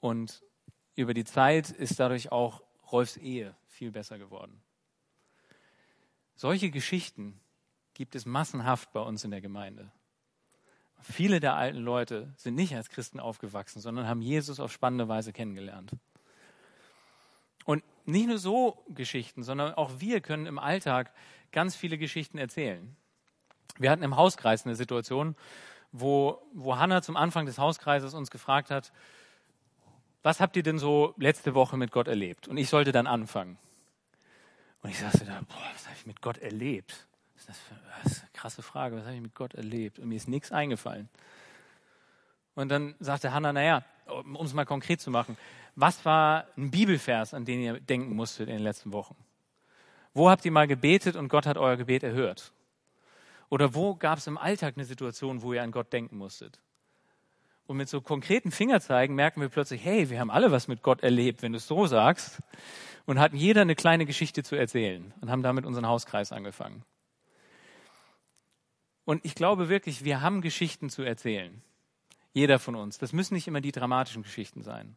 und 0.00 0.42
über 0.94 1.12
die 1.12 1.24
Zeit 1.24 1.68
ist 1.68 2.00
dadurch 2.00 2.32
auch 2.32 2.62
Rolfs 2.90 3.18
Ehe 3.18 3.54
viel 3.66 3.90
besser 3.90 4.16
geworden. 4.18 4.62
Solche 6.34 6.70
Geschichten 6.70 7.38
gibt 7.92 8.14
es 8.14 8.24
massenhaft 8.24 8.90
bei 8.94 9.00
uns 9.00 9.22
in 9.24 9.30
der 9.30 9.42
Gemeinde. 9.42 9.92
Viele 11.02 11.40
der 11.40 11.56
alten 11.56 11.80
Leute 11.80 12.32
sind 12.38 12.54
nicht 12.54 12.74
als 12.74 12.88
Christen 12.88 13.20
aufgewachsen, 13.20 13.82
sondern 13.82 14.08
haben 14.08 14.22
Jesus 14.22 14.60
auf 14.60 14.72
spannende 14.72 15.08
Weise 15.08 15.34
kennengelernt. 15.34 15.90
Und 17.66 17.84
nicht 18.04 18.28
nur 18.28 18.38
so 18.38 18.84
Geschichten, 18.88 19.42
sondern 19.42 19.74
auch 19.74 19.92
wir 19.98 20.20
können 20.20 20.46
im 20.46 20.58
Alltag 20.58 21.12
ganz 21.52 21.76
viele 21.76 21.98
Geschichten 21.98 22.38
erzählen. 22.38 22.96
Wir 23.78 23.90
hatten 23.90 24.02
im 24.02 24.16
Hauskreis 24.16 24.64
eine 24.64 24.76
Situation, 24.76 25.36
wo, 25.92 26.42
wo 26.52 26.76
Hannah 26.76 27.02
zum 27.02 27.16
Anfang 27.16 27.46
des 27.46 27.58
Hauskreises 27.58 28.14
uns 28.14 28.30
gefragt 28.30 28.70
hat, 28.70 28.92
was 30.22 30.40
habt 30.40 30.56
ihr 30.56 30.62
denn 30.62 30.78
so 30.78 31.14
letzte 31.18 31.54
Woche 31.54 31.76
mit 31.76 31.92
Gott 31.92 32.08
erlebt? 32.08 32.48
Und 32.48 32.56
ich 32.56 32.68
sollte 32.68 32.92
dann 32.92 33.06
anfangen. 33.06 33.58
Und 34.82 34.90
ich 34.90 34.98
sagte 34.98 35.24
da, 35.24 35.40
boah, 35.48 35.70
was 35.72 35.86
habe 35.86 35.96
ich 35.96 36.06
mit 36.06 36.20
Gott 36.20 36.38
erlebt? 36.38 37.06
Was 37.34 37.42
ist 37.42 37.48
das, 37.48 37.58
für, 37.58 37.74
das 38.02 38.12
ist 38.12 38.20
eine 38.22 38.30
krasse 38.32 38.62
Frage, 38.62 38.96
was 38.96 39.04
habe 39.04 39.14
ich 39.14 39.20
mit 39.20 39.34
Gott 39.34 39.54
erlebt? 39.54 39.98
Und 39.98 40.08
mir 40.08 40.16
ist 40.16 40.28
nichts 40.28 40.50
eingefallen. 40.50 41.08
Und 42.54 42.68
dann 42.68 42.94
sagte 43.00 43.32
Hannah, 43.32 43.52
naja, 43.52 43.84
um 44.06 44.44
es 44.44 44.54
mal 44.54 44.64
konkret 44.64 45.00
zu 45.00 45.10
machen, 45.10 45.36
was 45.76 46.04
war 46.04 46.46
ein 46.56 46.70
Bibelvers, 46.70 47.34
an 47.34 47.44
den 47.44 47.60
ihr 47.60 47.80
denken 47.80 48.14
musstet 48.14 48.48
in 48.48 48.56
den 48.56 48.62
letzten 48.62 48.92
Wochen? 48.92 49.16
Wo 50.12 50.30
habt 50.30 50.44
ihr 50.44 50.52
mal 50.52 50.68
gebetet 50.68 51.16
und 51.16 51.28
Gott 51.28 51.46
hat 51.46 51.56
euer 51.56 51.76
Gebet 51.76 52.02
erhört? 52.02 52.52
Oder 53.50 53.74
wo 53.74 53.94
gab 53.94 54.18
es 54.18 54.26
im 54.26 54.38
Alltag 54.38 54.74
eine 54.76 54.84
Situation, 54.84 55.42
wo 55.42 55.52
ihr 55.52 55.62
an 55.62 55.72
Gott 55.72 55.92
denken 55.92 56.16
musstet? 56.16 56.60
Und 57.66 57.78
mit 57.78 57.88
so 57.88 58.00
konkreten 58.00 58.50
Fingerzeigen 58.50 59.14
merken 59.14 59.40
wir 59.40 59.48
plötzlich, 59.48 59.84
hey, 59.84 60.10
wir 60.10 60.20
haben 60.20 60.30
alle 60.30 60.52
was 60.52 60.68
mit 60.68 60.82
Gott 60.82 61.02
erlebt, 61.02 61.42
wenn 61.42 61.52
du 61.52 61.58
es 61.58 61.66
so 61.66 61.86
sagst. 61.86 62.42
Und 63.06 63.18
hatten 63.18 63.36
jeder 63.36 63.62
eine 63.62 63.74
kleine 63.74 64.06
Geschichte 64.06 64.42
zu 64.42 64.56
erzählen 64.56 65.12
und 65.20 65.30
haben 65.30 65.42
damit 65.42 65.66
unseren 65.66 65.86
Hauskreis 65.86 66.32
angefangen. 66.32 66.84
Und 69.04 69.24
ich 69.24 69.34
glaube 69.34 69.68
wirklich, 69.68 70.04
wir 70.04 70.20
haben 70.20 70.40
Geschichten 70.40 70.88
zu 70.88 71.02
erzählen. 71.02 71.62
Jeder 72.32 72.58
von 72.58 72.74
uns. 72.74 72.98
Das 72.98 73.12
müssen 73.12 73.34
nicht 73.34 73.46
immer 73.46 73.60
die 73.60 73.72
dramatischen 73.72 74.22
Geschichten 74.22 74.62
sein. 74.62 74.96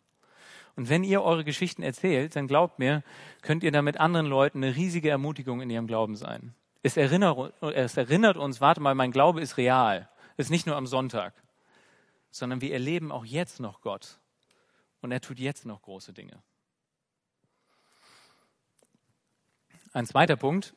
Und 0.77 0.89
wenn 0.89 1.03
ihr 1.03 1.23
eure 1.23 1.43
Geschichten 1.43 1.81
erzählt, 1.81 2.35
dann 2.35 2.47
glaubt 2.47 2.77
mir, 2.77 3.03
könnt 3.41 3.63
ihr 3.63 3.71
damit 3.71 3.99
anderen 3.99 4.27
Leuten 4.27 4.63
eine 4.63 4.75
riesige 4.75 5.09
Ermutigung 5.09 5.59
in 5.59 5.71
ihrem 5.71 5.87
Glauben 5.87 6.15
sein. 6.15 6.53
Es 6.83 6.97
erinnert, 6.97 7.51
es 7.61 7.97
erinnert 7.97 8.37
uns, 8.37 8.61
warte 8.61 8.79
mal, 8.79 8.93
mein 8.93 9.11
Glaube 9.11 9.41
ist 9.41 9.57
real. 9.57 10.07
Ist 10.37 10.51
nicht 10.51 10.67
nur 10.67 10.75
am 10.75 10.85
Sonntag, 10.85 11.33
sondern 12.29 12.61
wir 12.61 12.71
erleben 12.73 13.11
auch 13.11 13.25
jetzt 13.25 13.59
noch 13.59 13.81
Gott. 13.81 14.19
Und 15.01 15.11
er 15.11 15.19
tut 15.19 15.39
jetzt 15.39 15.65
noch 15.65 15.81
große 15.81 16.13
Dinge. 16.13 16.43
Ein 19.93 20.05
zweiter 20.05 20.35
Punkt, 20.35 20.75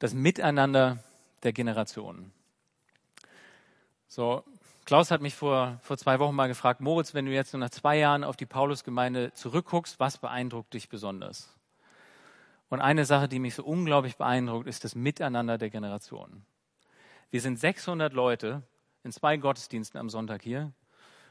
das 0.00 0.12
Miteinander 0.12 1.04
der 1.44 1.52
Generationen. 1.52 2.32
So, 4.08 4.42
Klaus 4.88 5.10
hat 5.10 5.20
mich 5.20 5.34
vor, 5.34 5.78
vor 5.82 5.98
zwei 5.98 6.18
Wochen 6.18 6.34
mal 6.34 6.48
gefragt, 6.48 6.80
Moritz, 6.80 7.12
wenn 7.12 7.26
du 7.26 7.30
jetzt 7.30 7.52
nach 7.52 7.68
zwei 7.68 7.98
Jahren 7.98 8.24
auf 8.24 8.38
die 8.38 8.46
Paulusgemeinde 8.46 9.34
zurückguckst, 9.34 10.00
was 10.00 10.16
beeindruckt 10.16 10.72
dich 10.72 10.88
besonders? 10.88 11.54
Und 12.70 12.80
eine 12.80 13.04
Sache, 13.04 13.28
die 13.28 13.38
mich 13.38 13.54
so 13.54 13.64
unglaublich 13.64 14.16
beeindruckt, 14.16 14.66
ist 14.66 14.84
das 14.84 14.94
Miteinander 14.94 15.58
der 15.58 15.68
Generationen. 15.68 16.46
Wir 17.28 17.42
sind 17.42 17.58
600 17.58 18.14
Leute 18.14 18.62
in 19.04 19.12
zwei 19.12 19.36
Gottesdiensten 19.36 20.00
am 20.00 20.08
Sonntag 20.08 20.40
hier 20.40 20.72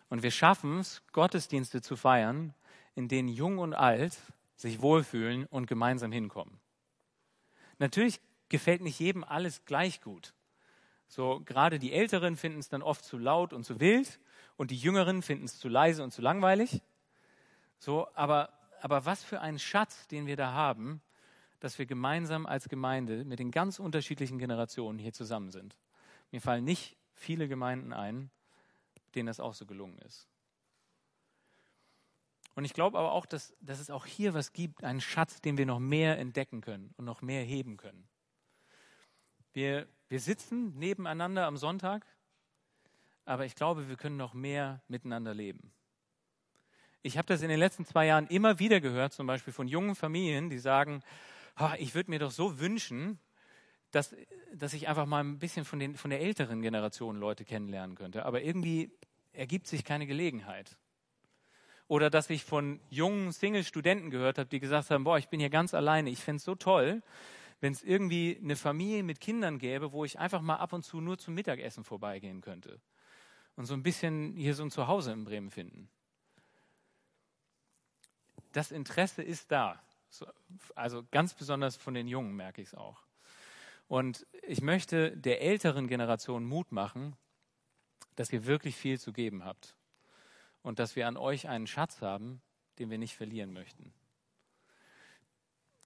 und 0.09 0.21
wir 0.21 0.29
schaffen 0.29 0.81
es, 0.81 1.01
Gottesdienste 1.11 1.81
zu 1.81 1.95
feiern, 1.95 2.53
in 2.93 3.07
denen 3.07 3.27
Jung 3.27 3.57
und 3.57 3.73
Alt 3.73 4.19
sich 4.55 4.83
wohlfühlen 4.83 5.47
und 5.47 5.65
gemeinsam 5.65 6.11
hinkommen. 6.11 6.59
Natürlich 7.79 8.21
gefällt 8.49 8.81
nicht 8.81 8.99
jedem 8.99 9.23
alles 9.23 9.65
gleich 9.65 9.99
gut. 9.99 10.35
So, 11.07 11.41
gerade 11.45 11.79
die 11.79 11.93
Älteren 11.93 12.35
finden 12.35 12.59
es 12.59 12.69
dann 12.69 12.81
oft 12.81 13.03
zu 13.03 13.17
laut 13.17 13.53
und 13.53 13.63
zu 13.63 13.79
wild 13.79 14.19
und 14.57 14.71
die 14.71 14.77
Jüngeren 14.77 15.21
finden 15.21 15.45
es 15.45 15.57
zu 15.57 15.69
leise 15.69 16.03
und 16.03 16.11
zu 16.11 16.21
langweilig. 16.21 16.81
So, 17.79 18.07
aber, 18.13 18.51
aber 18.81 19.05
was 19.05 19.23
für 19.23 19.39
ein 19.41 19.59
Schatz, 19.59 20.07
den 20.07 20.25
wir 20.25 20.35
da 20.35 20.51
haben, 20.51 21.01
dass 21.59 21.79
wir 21.79 21.85
gemeinsam 21.85 22.45
als 22.45 22.69
Gemeinde 22.69 23.25
mit 23.25 23.39
den 23.39 23.51
ganz 23.51 23.79
unterschiedlichen 23.79 24.37
Generationen 24.37 24.99
hier 24.99 25.13
zusammen 25.13 25.51
sind. 25.51 25.75
Mir 26.31 26.41
fallen 26.41 26.63
nicht 26.63 26.97
viele 27.13 27.47
Gemeinden 27.47 27.93
ein, 27.93 28.29
denen 29.15 29.27
das 29.27 29.39
auch 29.39 29.53
so 29.53 29.65
gelungen 29.65 29.97
ist. 29.99 30.27
Und 32.53 32.65
ich 32.65 32.73
glaube 32.73 32.97
aber 32.97 33.11
auch, 33.11 33.25
dass, 33.25 33.55
dass 33.61 33.79
es 33.79 33.89
auch 33.89 34.05
hier 34.05 34.33
was 34.33 34.51
gibt, 34.51 34.83
einen 34.83 35.01
Schatz, 35.01 35.41
den 35.41 35.57
wir 35.57 35.65
noch 35.65 35.79
mehr 35.79 36.17
entdecken 36.17 36.61
können 36.61 36.93
und 36.97 37.05
noch 37.05 37.21
mehr 37.21 37.43
heben 37.43 37.77
können. 37.77 38.07
Wir, 39.57 39.87
wir 40.07 40.19
sitzen 40.19 40.77
nebeneinander 40.77 41.47
am 41.47 41.57
Sonntag, 41.57 42.05
aber 43.25 43.43
ich 43.45 43.55
glaube, 43.55 43.89
wir 43.89 43.95
können 43.95 44.15
noch 44.15 44.35
mehr 44.35 44.83
miteinander 44.87 45.33
leben. 45.33 45.73
Ich 47.01 47.17
habe 47.17 47.25
das 47.25 47.41
in 47.41 47.49
den 47.49 47.57
letzten 47.57 47.83
zwei 47.83 48.05
Jahren 48.05 48.27
immer 48.27 48.59
wieder 48.59 48.79
gehört, 48.81 49.13
zum 49.13 49.25
Beispiel 49.25 49.51
von 49.51 49.67
jungen 49.67 49.95
Familien, 49.95 50.51
die 50.51 50.59
sagen, 50.59 51.01
oh, 51.59 51.71
ich 51.79 51.95
würde 51.95 52.11
mir 52.11 52.19
doch 52.19 52.29
so 52.29 52.59
wünschen, 52.59 53.17
dass, 53.89 54.15
dass 54.53 54.73
ich 54.73 54.87
einfach 54.87 55.07
mal 55.07 55.23
ein 55.23 55.39
bisschen 55.39 55.65
von, 55.65 55.79
den, 55.79 55.95
von 55.95 56.11
der 56.11 56.21
älteren 56.21 56.61
Generation 56.61 57.17
Leute 57.17 57.43
kennenlernen 57.43 57.95
könnte. 57.95 58.27
Aber 58.27 58.43
irgendwie 58.43 58.91
ergibt 59.33 59.65
sich 59.65 59.83
keine 59.83 60.05
Gelegenheit. 60.05 60.77
Oder 61.87 62.11
dass 62.11 62.29
ich 62.29 62.43
von 62.43 62.79
jungen 62.91 63.31
Single-Studenten 63.31 64.11
gehört 64.11 64.37
habe, 64.37 64.49
die 64.49 64.59
gesagt 64.59 64.91
haben, 64.91 65.03
boah, 65.03 65.17
ich 65.17 65.29
bin 65.29 65.39
hier 65.39 65.49
ganz 65.49 65.73
alleine, 65.73 66.11
ich 66.11 66.19
fände 66.19 66.37
es 66.37 66.43
so 66.43 66.53
toll, 66.53 67.01
wenn 67.59 67.73
es 67.73 67.83
irgendwie 67.83 68.39
eine 68.41 68.55
Familie 68.55 69.03
mit 69.03 69.19
Kindern 69.19 69.57
gäbe, 69.57 69.91
wo 69.91 70.05
ich 70.05 70.19
einfach 70.19 70.41
mal 70.41 70.57
ab 70.57 70.73
und 70.73 70.83
zu 70.83 71.01
nur 71.01 71.17
zum 71.17 71.33
Mittagessen 71.33 71.83
vorbeigehen 71.83 72.41
könnte 72.41 72.79
und 73.55 73.65
so 73.65 73.73
ein 73.73 73.83
bisschen 73.83 74.35
hier 74.35 74.53
so 74.53 74.63
ein 74.63 74.71
Zuhause 74.71 75.11
in 75.11 75.25
Bremen 75.25 75.49
finden. 75.49 75.89
Das 78.53 78.71
Interesse 78.71 79.23
ist 79.23 79.51
da. 79.51 79.81
Also 80.75 81.03
ganz 81.11 81.33
besonders 81.33 81.75
von 81.75 81.93
den 81.93 82.07
Jungen 82.07 82.35
merke 82.35 82.61
ich 82.61 82.69
es 82.69 82.75
auch. 82.75 83.03
Und 83.87 84.25
ich 84.43 84.61
möchte 84.61 85.15
der 85.17 85.41
älteren 85.41 85.87
Generation 85.87 86.45
Mut 86.45 86.71
machen, 86.71 87.15
dass 88.15 88.31
ihr 88.31 88.45
wirklich 88.45 88.75
viel 88.75 88.99
zu 88.99 89.11
geben 89.11 89.43
habt 89.43 89.75
und 90.61 90.79
dass 90.79 90.95
wir 90.95 91.07
an 91.07 91.17
euch 91.17 91.47
einen 91.47 91.67
Schatz 91.67 92.01
haben, 92.01 92.41
den 92.79 92.89
wir 92.89 92.97
nicht 92.97 93.15
verlieren 93.15 93.53
möchten. 93.53 93.93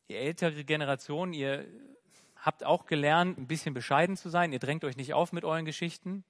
Die 0.10 0.16
ältere 0.16 0.64
Generation, 0.64 1.34
ihr 1.34 1.66
habt 2.36 2.64
auch 2.64 2.86
gelernt, 2.86 3.38
ein 3.38 3.48
bisschen 3.48 3.74
bescheiden 3.74 4.18
zu 4.18 4.30
sein. 4.30 4.52
Ihr 4.52 4.60
drängt 4.60 4.84
euch 4.84 4.98
nicht 4.98 5.14
auf 5.14 5.32
mit 5.32 5.44
euren 5.44 5.66
Geschichten. 5.66 6.24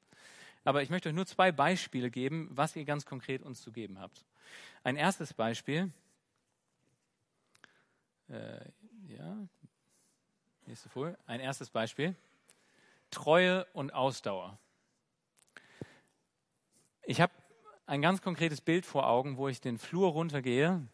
Aber 0.64 0.84
ich 0.84 0.90
möchte 0.90 1.10
euch 1.10 1.16
nur 1.16 1.26
zwei 1.26 1.52
Beispiele 1.52 2.12
geben, 2.12 2.50
was 2.52 2.76
ihr 2.76 2.86
ganz 2.86 3.06
konkret 3.06 3.42
uns 3.42 3.62
zu 3.62 3.72
geben 3.72 4.00
habt. 4.00 4.26
Ein 4.84 4.96
erstes 4.96 5.34
Beispiel. 5.34 5.92
Äh, 8.30 8.60
ja, 9.08 9.38
nächste 10.68 10.90
Folie. 10.90 11.18
Ein 11.26 11.40
erstes 11.40 11.70
Beispiel. 11.70 12.16
Treue 13.10 13.66
und 13.74 13.94
Ausdauer. 13.94 14.58
Ich 17.04 17.20
habe 17.20 17.34
ein 17.88 18.02
ganz 18.02 18.22
konkretes 18.22 18.62
Bild 18.62 18.86
vor 18.86 19.08
Augen, 19.08 19.38
wo 19.38 19.48
ich 19.48 19.60
den 19.60 19.78
Flur 19.78 20.12
runtergehe 20.12 20.88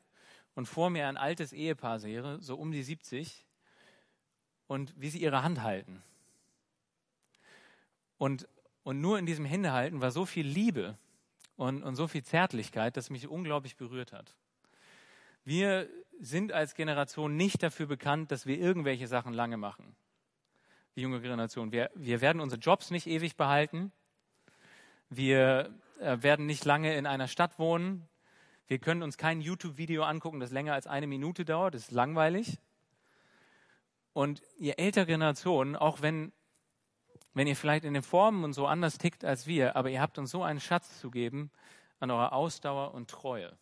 und 0.58 0.66
vor 0.66 0.90
mir 0.90 1.08
ein 1.08 1.18
altes 1.18 1.54
Ehepaar 1.54 2.00
sehe, 2.00 2.40
so 2.42 2.56
um 2.56 2.72
die 2.72 2.82
70, 2.82 3.46
und 4.66 4.92
wie 4.98 5.10
sie 5.10 5.22
ihre 5.22 5.44
Hand 5.44 5.62
halten. 5.62 6.02
Und, 8.18 8.48
und 8.82 9.00
nur 9.00 9.20
in 9.20 9.28
diesem 9.28 9.46
Händehalten 9.46 10.02
war 10.02 10.10
so 10.10 10.26
viel 10.26 10.48
Liebe 10.48 10.98
und, 11.58 11.84
und 11.84 11.96
so 11.96 12.08
viel 12.08 12.24
Zärtlichkeit, 12.24 12.98
dass 12.98 13.12
mich 13.12 13.28
unglaublich 13.28 13.78
berührt 13.78 14.14
hat. 14.14 14.36
Wir 15.46 15.88
sind 16.20 16.52
als 16.52 16.74
Generation 16.74 17.38
nicht 17.38 17.62
dafür 17.62 17.86
bekannt, 17.86 18.32
dass 18.32 18.48
wir 18.48 18.58
irgendwelche 18.58 19.06
Sachen 19.06 19.34
lange 19.36 19.58
machen. 19.58 19.96
Die 20.96 21.02
junge 21.02 21.22
Generation. 21.22 21.72
Wir, 21.72 21.92
wir 21.94 22.20
werden 22.20 22.42
unsere 22.42 22.60
Jobs 22.60 22.90
nicht 22.90 23.06
ewig 23.06 23.36
behalten. 23.36 23.92
Wir 25.12 25.72
äh, 26.00 26.18
werden 26.24 26.48
nicht 26.48 26.66
lange 26.66 26.96
in 26.98 27.06
einer 27.06 27.28
Stadt 27.28 27.60
wohnen. 27.60 28.10
Wir 28.68 28.80
können 28.80 29.02
uns 29.02 29.18
kein 29.18 29.40
YouTube-Video 29.40 30.04
angucken, 30.04 30.42
das 30.42 30.52
länger 30.52 30.74
als 30.74 30.88
eine 30.88 31.08
Minute 31.08 31.46
dauert. 31.46 31.74
Das 31.74 31.84
ist 31.84 31.92
langweilig. 31.92 32.60
Und 34.12 34.42
ihr 34.58 34.78
ältere 34.78 35.06
Generation, 35.06 35.76
auch 35.76 36.02
wenn, 36.02 36.34
wenn 37.34 37.48
ihr 37.48 37.56
vielleicht 37.56 37.86
in 37.86 37.94
den 37.94 38.04
Formen 38.04 38.44
und 38.44 38.54
so 38.54 38.68
anders 38.68 38.98
tickt 38.98 39.24
als 39.24 39.48
wir, 39.48 39.76
aber 39.78 39.90
ihr 39.90 40.02
habt 40.02 40.18
uns 40.18 40.32
so 40.32 40.44
einen 40.44 40.60
Schatz 40.60 41.00
zu 41.00 41.12
geben 41.12 41.50
an 42.00 42.12
eurer 42.12 42.34
Ausdauer 42.34 42.94
und 42.94 43.10
Treue. 43.10 43.58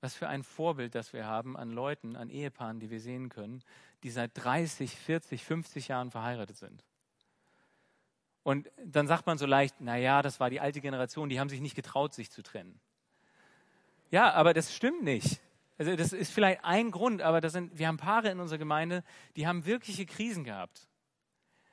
Was 0.00 0.14
für 0.14 0.26
ein 0.26 0.42
Vorbild, 0.42 0.94
das 0.94 1.12
wir 1.12 1.26
haben 1.26 1.56
an 1.56 1.70
Leuten, 1.70 2.16
an 2.16 2.30
Ehepaaren, 2.30 2.80
die 2.80 2.90
wir 2.90 3.00
sehen 3.00 3.28
können, 3.28 3.62
die 4.04 4.10
seit 4.10 4.30
30, 4.34 4.96
40, 4.96 5.44
50 5.44 5.88
Jahren 5.88 6.10
verheiratet 6.10 6.56
sind. 6.56 6.82
Und 8.42 8.70
dann 8.84 9.06
sagt 9.06 9.26
man 9.26 9.38
so 9.38 9.46
leicht, 9.46 9.76
na 9.80 9.96
ja, 9.96 10.22
das 10.22 10.40
war 10.40 10.50
die 10.50 10.60
alte 10.60 10.80
Generation, 10.80 11.28
die 11.28 11.38
haben 11.38 11.48
sich 11.48 11.60
nicht 11.60 11.76
getraut, 11.76 12.14
sich 12.14 12.30
zu 12.30 12.42
trennen. 12.42 12.80
Ja, 14.12 14.34
aber 14.34 14.52
das 14.52 14.74
stimmt 14.74 15.02
nicht. 15.02 15.40
Also 15.78 15.96
das 15.96 16.12
ist 16.12 16.32
vielleicht 16.32 16.64
ein 16.64 16.90
Grund, 16.90 17.22
aber 17.22 17.40
das 17.40 17.54
sind, 17.54 17.78
wir 17.78 17.88
haben 17.88 17.96
Paare 17.96 18.28
in 18.28 18.40
unserer 18.40 18.58
Gemeinde, 18.58 19.02
die 19.36 19.46
haben 19.46 19.64
wirkliche 19.64 20.04
Krisen 20.04 20.44
gehabt. 20.44 20.86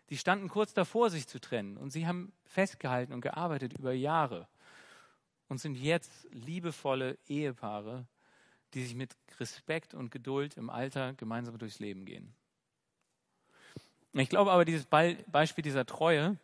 Die 0.09 0.17
standen 0.17 0.47
kurz 0.47 0.73
davor, 0.73 1.09
sich 1.09 1.27
zu 1.27 1.39
trennen 1.39 1.75
und 1.75 1.91
sie 1.91 2.07
haben 2.07 2.31
festgehalten 2.45 3.13
und 3.13 3.21
gearbeitet 3.21 3.73
über 3.73 3.91
Jahre 3.91 4.47
und 5.49 5.59
sind 5.59 5.75
jetzt 5.75 6.27
liebevolle 6.31 7.17
Ehepaare, 7.27 8.07
die 8.73 8.83
sich 8.83 8.95
mit 8.95 9.17
Respekt 9.39 9.93
und 9.93 10.09
Geduld 10.09 10.55
im 10.55 10.69
Alter 10.69 11.13
gemeinsam 11.13 11.57
durchs 11.57 11.79
Leben 11.79 12.05
gehen. 12.05 12.33
Ich 14.13 14.29
glaube 14.29 14.51
aber, 14.53 14.63
dieses 14.63 14.85
Beispiel 14.85 15.61
dieser 15.61 15.85
Treue 15.85 16.37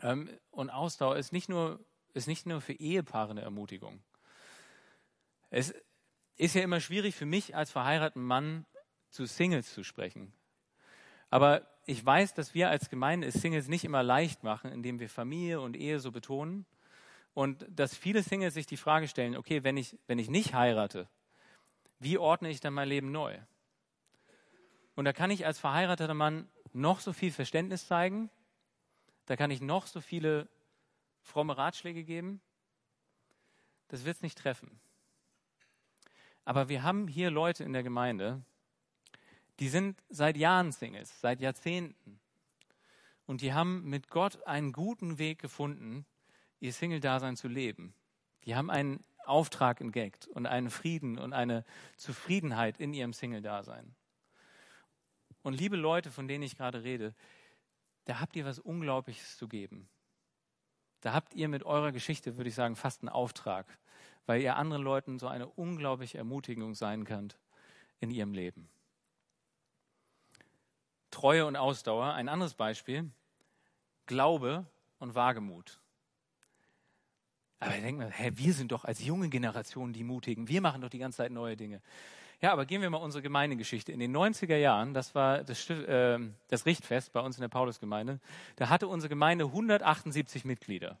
ähm, 0.00 0.30
und 0.52 0.70
Ausdauer 0.70 1.16
ist 1.16 1.32
nicht, 1.32 1.48
nur, 1.48 1.80
ist 2.14 2.28
nicht 2.28 2.46
nur 2.46 2.60
für 2.60 2.74
Ehepaare 2.74 3.32
eine 3.32 3.42
Ermutigung. 3.42 4.00
Es 5.50 5.74
ist 6.36 6.54
ja 6.54 6.62
immer 6.62 6.80
schwierig 6.80 7.14
für 7.14 7.26
mich 7.26 7.56
als 7.56 7.70
verheirateten 7.70 8.22
Mann 8.22 8.66
zu 9.10 9.26
Singles 9.26 9.72
zu 9.72 9.82
sprechen. 9.82 10.32
Aber 11.30 11.66
ich 11.86 12.04
weiß, 12.04 12.34
dass 12.34 12.54
wir 12.54 12.70
als 12.70 12.90
Gemeinde 12.90 13.26
es 13.26 13.34
Singles 13.34 13.68
nicht 13.68 13.84
immer 13.84 14.02
leicht 14.02 14.44
machen, 14.44 14.70
indem 14.72 15.00
wir 15.00 15.08
Familie 15.08 15.60
und 15.60 15.76
Ehe 15.76 16.00
so 16.00 16.12
betonen. 16.12 16.66
Und 17.34 17.66
dass 17.68 17.96
viele 17.96 18.22
Singles 18.22 18.54
sich 18.54 18.66
die 18.66 18.76
Frage 18.76 19.08
stellen, 19.08 19.36
okay, 19.36 19.64
wenn 19.64 19.76
ich, 19.76 19.96
wenn 20.06 20.18
ich 20.18 20.28
nicht 20.28 20.54
heirate, 20.54 21.08
wie 21.98 22.18
ordne 22.18 22.50
ich 22.50 22.60
dann 22.60 22.74
mein 22.74 22.88
Leben 22.88 23.10
neu? 23.10 23.38
Und 24.94 25.04
da 25.04 25.12
kann 25.12 25.30
ich 25.30 25.46
als 25.46 25.58
verheirateter 25.58 26.14
Mann 26.14 26.48
noch 26.72 27.00
so 27.00 27.12
viel 27.12 27.30
Verständnis 27.30 27.86
zeigen, 27.86 28.30
da 29.26 29.36
kann 29.36 29.50
ich 29.50 29.60
noch 29.60 29.86
so 29.86 30.00
viele 30.00 30.48
fromme 31.20 31.56
Ratschläge 31.56 32.04
geben, 32.04 32.40
das 33.88 34.04
wird 34.04 34.16
es 34.16 34.22
nicht 34.22 34.38
treffen. 34.38 34.80
Aber 36.48 36.70
wir 36.70 36.82
haben 36.82 37.08
hier 37.08 37.30
Leute 37.30 37.62
in 37.62 37.74
der 37.74 37.82
Gemeinde, 37.82 38.40
die 39.60 39.68
sind 39.68 40.02
seit 40.08 40.38
Jahren 40.38 40.72
Singles, 40.72 41.20
seit 41.20 41.42
Jahrzehnten. 41.42 42.18
Und 43.26 43.42
die 43.42 43.52
haben 43.52 43.84
mit 43.84 44.08
Gott 44.08 44.46
einen 44.46 44.72
guten 44.72 45.18
Weg 45.18 45.40
gefunden, 45.40 46.06
ihr 46.58 46.72
Single-Dasein 46.72 47.36
zu 47.36 47.48
leben. 47.48 47.92
Die 48.46 48.56
haben 48.56 48.70
einen 48.70 49.04
Auftrag 49.26 49.82
entdeckt 49.82 50.26
und 50.26 50.46
einen 50.46 50.70
Frieden 50.70 51.18
und 51.18 51.34
eine 51.34 51.66
Zufriedenheit 51.98 52.80
in 52.80 52.94
ihrem 52.94 53.12
Single-Dasein. 53.12 53.94
Und 55.42 55.52
liebe 55.52 55.76
Leute, 55.76 56.10
von 56.10 56.28
denen 56.28 56.44
ich 56.44 56.56
gerade 56.56 56.82
rede, 56.82 57.14
da 58.06 58.20
habt 58.20 58.36
ihr 58.36 58.46
was 58.46 58.58
Unglaubliches 58.58 59.36
zu 59.36 59.48
geben. 59.48 59.86
Da 61.02 61.12
habt 61.12 61.34
ihr 61.34 61.48
mit 61.48 61.64
eurer 61.64 61.92
Geschichte, 61.92 62.38
würde 62.38 62.48
ich 62.48 62.54
sagen, 62.54 62.74
fast 62.74 63.02
einen 63.02 63.10
Auftrag, 63.10 63.66
weil 64.28 64.42
ihr 64.42 64.56
anderen 64.56 64.82
Leuten 64.82 65.18
so 65.18 65.26
eine 65.26 65.46
unglaubliche 65.46 66.18
Ermutigung 66.18 66.74
sein 66.74 67.04
könnt 67.04 67.38
in 67.98 68.10
ihrem 68.10 68.34
Leben. 68.34 68.68
Treue 71.10 71.46
und 71.46 71.56
Ausdauer. 71.56 72.12
Ein 72.12 72.28
anderes 72.28 72.52
Beispiel. 72.52 73.10
Glaube 74.04 74.66
und 74.98 75.14
Wagemut. 75.14 75.80
Aber 77.58 77.72
denke 77.72 78.04
mir, 78.04 78.10
hä, 78.10 78.32
wir 78.34 78.52
sind 78.52 78.70
doch 78.70 78.84
als 78.84 79.02
junge 79.02 79.30
Generation 79.30 79.94
die 79.94 80.04
Mutigen. 80.04 80.46
Wir 80.46 80.60
machen 80.60 80.82
doch 80.82 80.90
die 80.90 80.98
ganze 80.98 81.16
Zeit 81.16 81.32
neue 81.32 81.56
Dinge. 81.56 81.80
Ja, 82.42 82.52
aber 82.52 82.66
gehen 82.66 82.82
wir 82.82 82.90
mal 82.90 82.98
unsere 82.98 83.22
Gemeindegeschichte. 83.22 83.92
In 83.92 83.98
den 83.98 84.14
90er 84.14 84.56
Jahren, 84.56 84.92
das 84.92 85.14
war 85.14 85.42
das, 85.42 85.70
äh, 85.70 86.18
das 86.48 86.66
Richtfest 86.66 87.14
bei 87.14 87.20
uns 87.20 87.38
in 87.38 87.40
der 87.40 87.48
Paulusgemeinde, 87.48 88.20
da 88.56 88.68
hatte 88.68 88.88
unsere 88.88 89.08
Gemeinde 89.08 89.46
178 89.46 90.44
Mitglieder. 90.44 90.98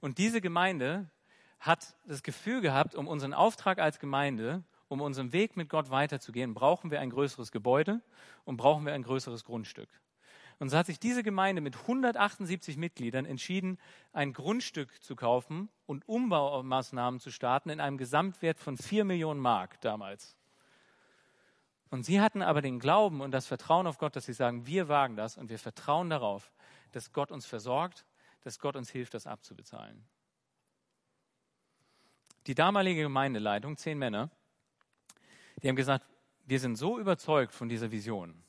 Und 0.00 0.18
diese 0.18 0.42
Gemeinde 0.42 1.08
hat 1.64 1.96
das 2.06 2.22
Gefühl 2.22 2.60
gehabt, 2.60 2.94
um 2.94 3.08
unseren 3.08 3.32
Auftrag 3.32 3.78
als 3.78 3.98
Gemeinde, 3.98 4.62
um 4.88 5.00
unseren 5.00 5.32
Weg 5.32 5.56
mit 5.56 5.70
Gott 5.70 5.90
weiterzugehen, 5.90 6.52
brauchen 6.52 6.90
wir 6.90 7.00
ein 7.00 7.08
größeres 7.08 7.50
Gebäude 7.52 8.02
und 8.44 8.58
brauchen 8.58 8.84
wir 8.84 8.92
ein 8.92 9.02
größeres 9.02 9.44
Grundstück. 9.44 9.88
Und 10.58 10.68
so 10.68 10.76
hat 10.76 10.86
sich 10.86 11.00
diese 11.00 11.22
Gemeinde 11.22 11.62
mit 11.62 11.74
178 11.76 12.76
Mitgliedern 12.76 13.24
entschieden, 13.24 13.78
ein 14.12 14.34
Grundstück 14.34 15.02
zu 15.02 15.16
kaufen 15.16 15.70
und 15.86 16.06
Umbaumaßnahmen 16.06 17.18
zu 17.18 17.30
starten 17.30 17.70
in 17.70 17.80
einem 17.80 17.96
Gesamtwert 17.96 18.58
von 18.58 18.76
4 18.76 19.04
Millionen 19.04 19.40
Mark 19.40 19.80
damals. 19.80 20.36
Und 21.90 22.04
sie 22.04 22.20
hatten 22.20 22.42
aber 22.42 22.60
den 22.60 22.78
Glauben 22.78 23.20
und 23.20 23.30
das 23.30 23.46
Vertrauen 23.46 23.86
auf 23.86 23.98
Gott, 23.98 24.16
dass 24.16 24.26
sie 24.26 24.32
sagen, 24.32 24.66
wir 24.66 24.88
wagen 24.88 25.16
das 25.16 25.38
und 25.38 25.48
wir 25.48 25.58
vertrauen 25.58 26.10
darauf, 26.10 26.52
dass 26.92 27.12
Gott 27.12 27.32
uns 27.32 27.46
versorgt, 27.46 28.04
dass 28.42 28.58
Gott 28.58 28.76
uns 28.76 28.90
hilft, 28.90 29.14
das 29.14 29.26
abzubezahlen. 29.26 30.04
Die 32.46 32.54
damalige 32.54 33.02
Gemeindeleitung, 33.02 33.76
zehn 33.76 33.98
Männer, 33.98 34.30
die 35.62 35.68
haben 35.68 35.76
gesagt, 35.76 36.06
wir 36.44 36.60
sind 36.60 36.76
so 36.76 36.98
überzeugt 36.98 37.54
von 37.54 37.68
dieser 37.68 37.90
Vision, 37.90 38.44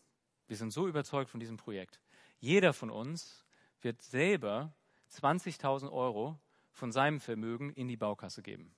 wir 0.47 0.57
sind 0.57 0.71
so 0.71 0.87
überzeugt 0.87 1.29
von 1.29 1.39
diesem 1.39 1.57
Projekt. 1.57 2.01
Jeder 2.39 2.73
von 2.73 2.89
uns 2.89 3.45
wird 3.81 4.01
selber 4.01 4.73
20.000 5.11 5.91
Euro 5.91 6.39
von 6.71 6.91
seinem 6.91 7.21
Vermögen 7.21 7.71
in 7.71 7.87
die 7.87 7.95
Baukasse 7.95 8.41
geben. 8.41 8.75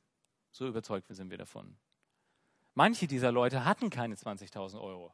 So 0.51 0.67
überzeugt 0.67 1.07
sind 1.09 1.31
wir 1.31 1.37
davon. 1.37 1.77
Manche 2.75 3.07
dieser 3.07 3.31
Leute 3.31 3.65
hatten 3.65 3.89
keine 3.89 4.15
20.000 4.15 4.79
Euro. 4.79 5.13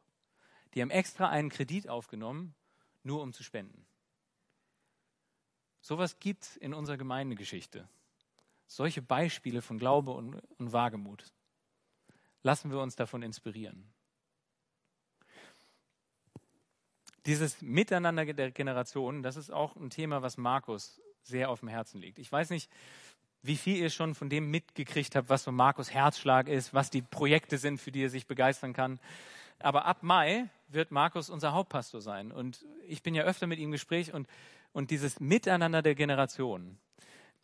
Die 0.73 0.81
haben 0.81 0.89
extra 0.89 1.29
einen 1.29 1.49
Kredit 1.49 1.87
aufgenommen, 1.87 2.55
nur 3.03 3.21
um 3.21 3.31
zu 3.31 3.43
spenden. 3.43 3.85
Sowas 5.79 6.19
gibt 6.19 6.43
es 6.43 6.57
in 6.57 6.73
unserer 6.73 6.97
Gemeindegeschichte. 6.97 7.87
Solche 8.73 9.03
Beispiele 9.03 9.61
von 9.61 9.77
Glaube 9.77 10.09
und, 10.09 10.41
und 10.57 10.73
Wagemut. 10.73 11.31
Lassen 12.41 12.71
wir 12.71 12.79
uns 12.79 12.95
davon 12.95 13.21
inspirieren. 13.21 13.93
Dieses 17.27 17.61
Miteinander 17.61 18.25
der 18.25 18.49
Generationen, 18.49 19.21
das 19.21 19.35
ist 19.35 19.51
auch 19.51 19.75
ein 19.75 19.91
Thema, 19.91 20.23
was 20.23 20.37
Markus 20.37 20.99
sehr 21.21 21.51
auf 21.51 21.59
dem 21.59 21.69
Herzen 21.69 22.01
liegt. 22.01 22.17
Ich 22.17 22.31
weiß 22.31 22.49
nicht, 22.49 22.67
wie 23.43 23.57
viel 23.57 23.77
ihr 23.77 23.91
schon 23.91 24.15
von 24.15 24.31
dem 24.31 24.49
mitgekriegt 24.49 25.15
habt, 25.15 25.29
was 25.29 25.43
so 25.43 25.51
Markus 25.51 25.93
Herzschlag 25.93 26.47
ist, 26.47 26.73
was 26.73 26.89
die 26.89 27.03
Projekte 27.03 27.59
sind, 27.59 27.79
für 27.79 27.91
die 27.91 28.05
er 28.05 28.09
sich 28.09 28.25
begeistern 28.25 28.73
kann. 28.73 28.99
Aber 29.59 29.85
ab 29.85 30.01
Mai 30.01 30.49
wird 30.67 30.89
Markus 30.89 31.29
unser 31.29 31.53
Hauptpastor 31.53 32.01
sein. 32.01 32.31
Und 32.31 32.65
ich 32.87 33.03
bin 33.03 33.13
ja 33.13 33.21
öfter 33.21 33.45
mit 33.45 33.59
ihm 33.59 33.65
im 33.65 33.73
Gespräch 33.73 34.15
und, 34.15 34.27
und 34.71 34.89
dieses 34.89 35.19
Miteinander 35.19 35.83
der 35.83 35.93
Generationen, 35.93 36.79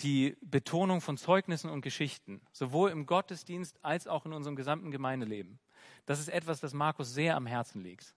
die 0.01 0.37
Betonung 0.41 1.01
von 1.01 1.17
Zeugnissen 1.17 1.69
und 1.69 1.81
Geschichten, 1.81 2.41
sowohl 2.51 2.91
im 2.91 3.05
Gottesdienst 3.05 3.77
als 3.83 4.07
auch 4.07 4.25
in 4.25 4.33
unserem 4.33 4.55
gesamten 4.55 4.91
Gemeindeleben, 4.91 5.59
das 6.05 6.19
ist 6.19 6.29
etwas, 6.29 6.59
das 6.59 6.73
Markus 6.73 7.13
sehr 7.13 7.35
am 7.35 7.45
Herzen 7.45 7.81
liegt. 7.81 8.15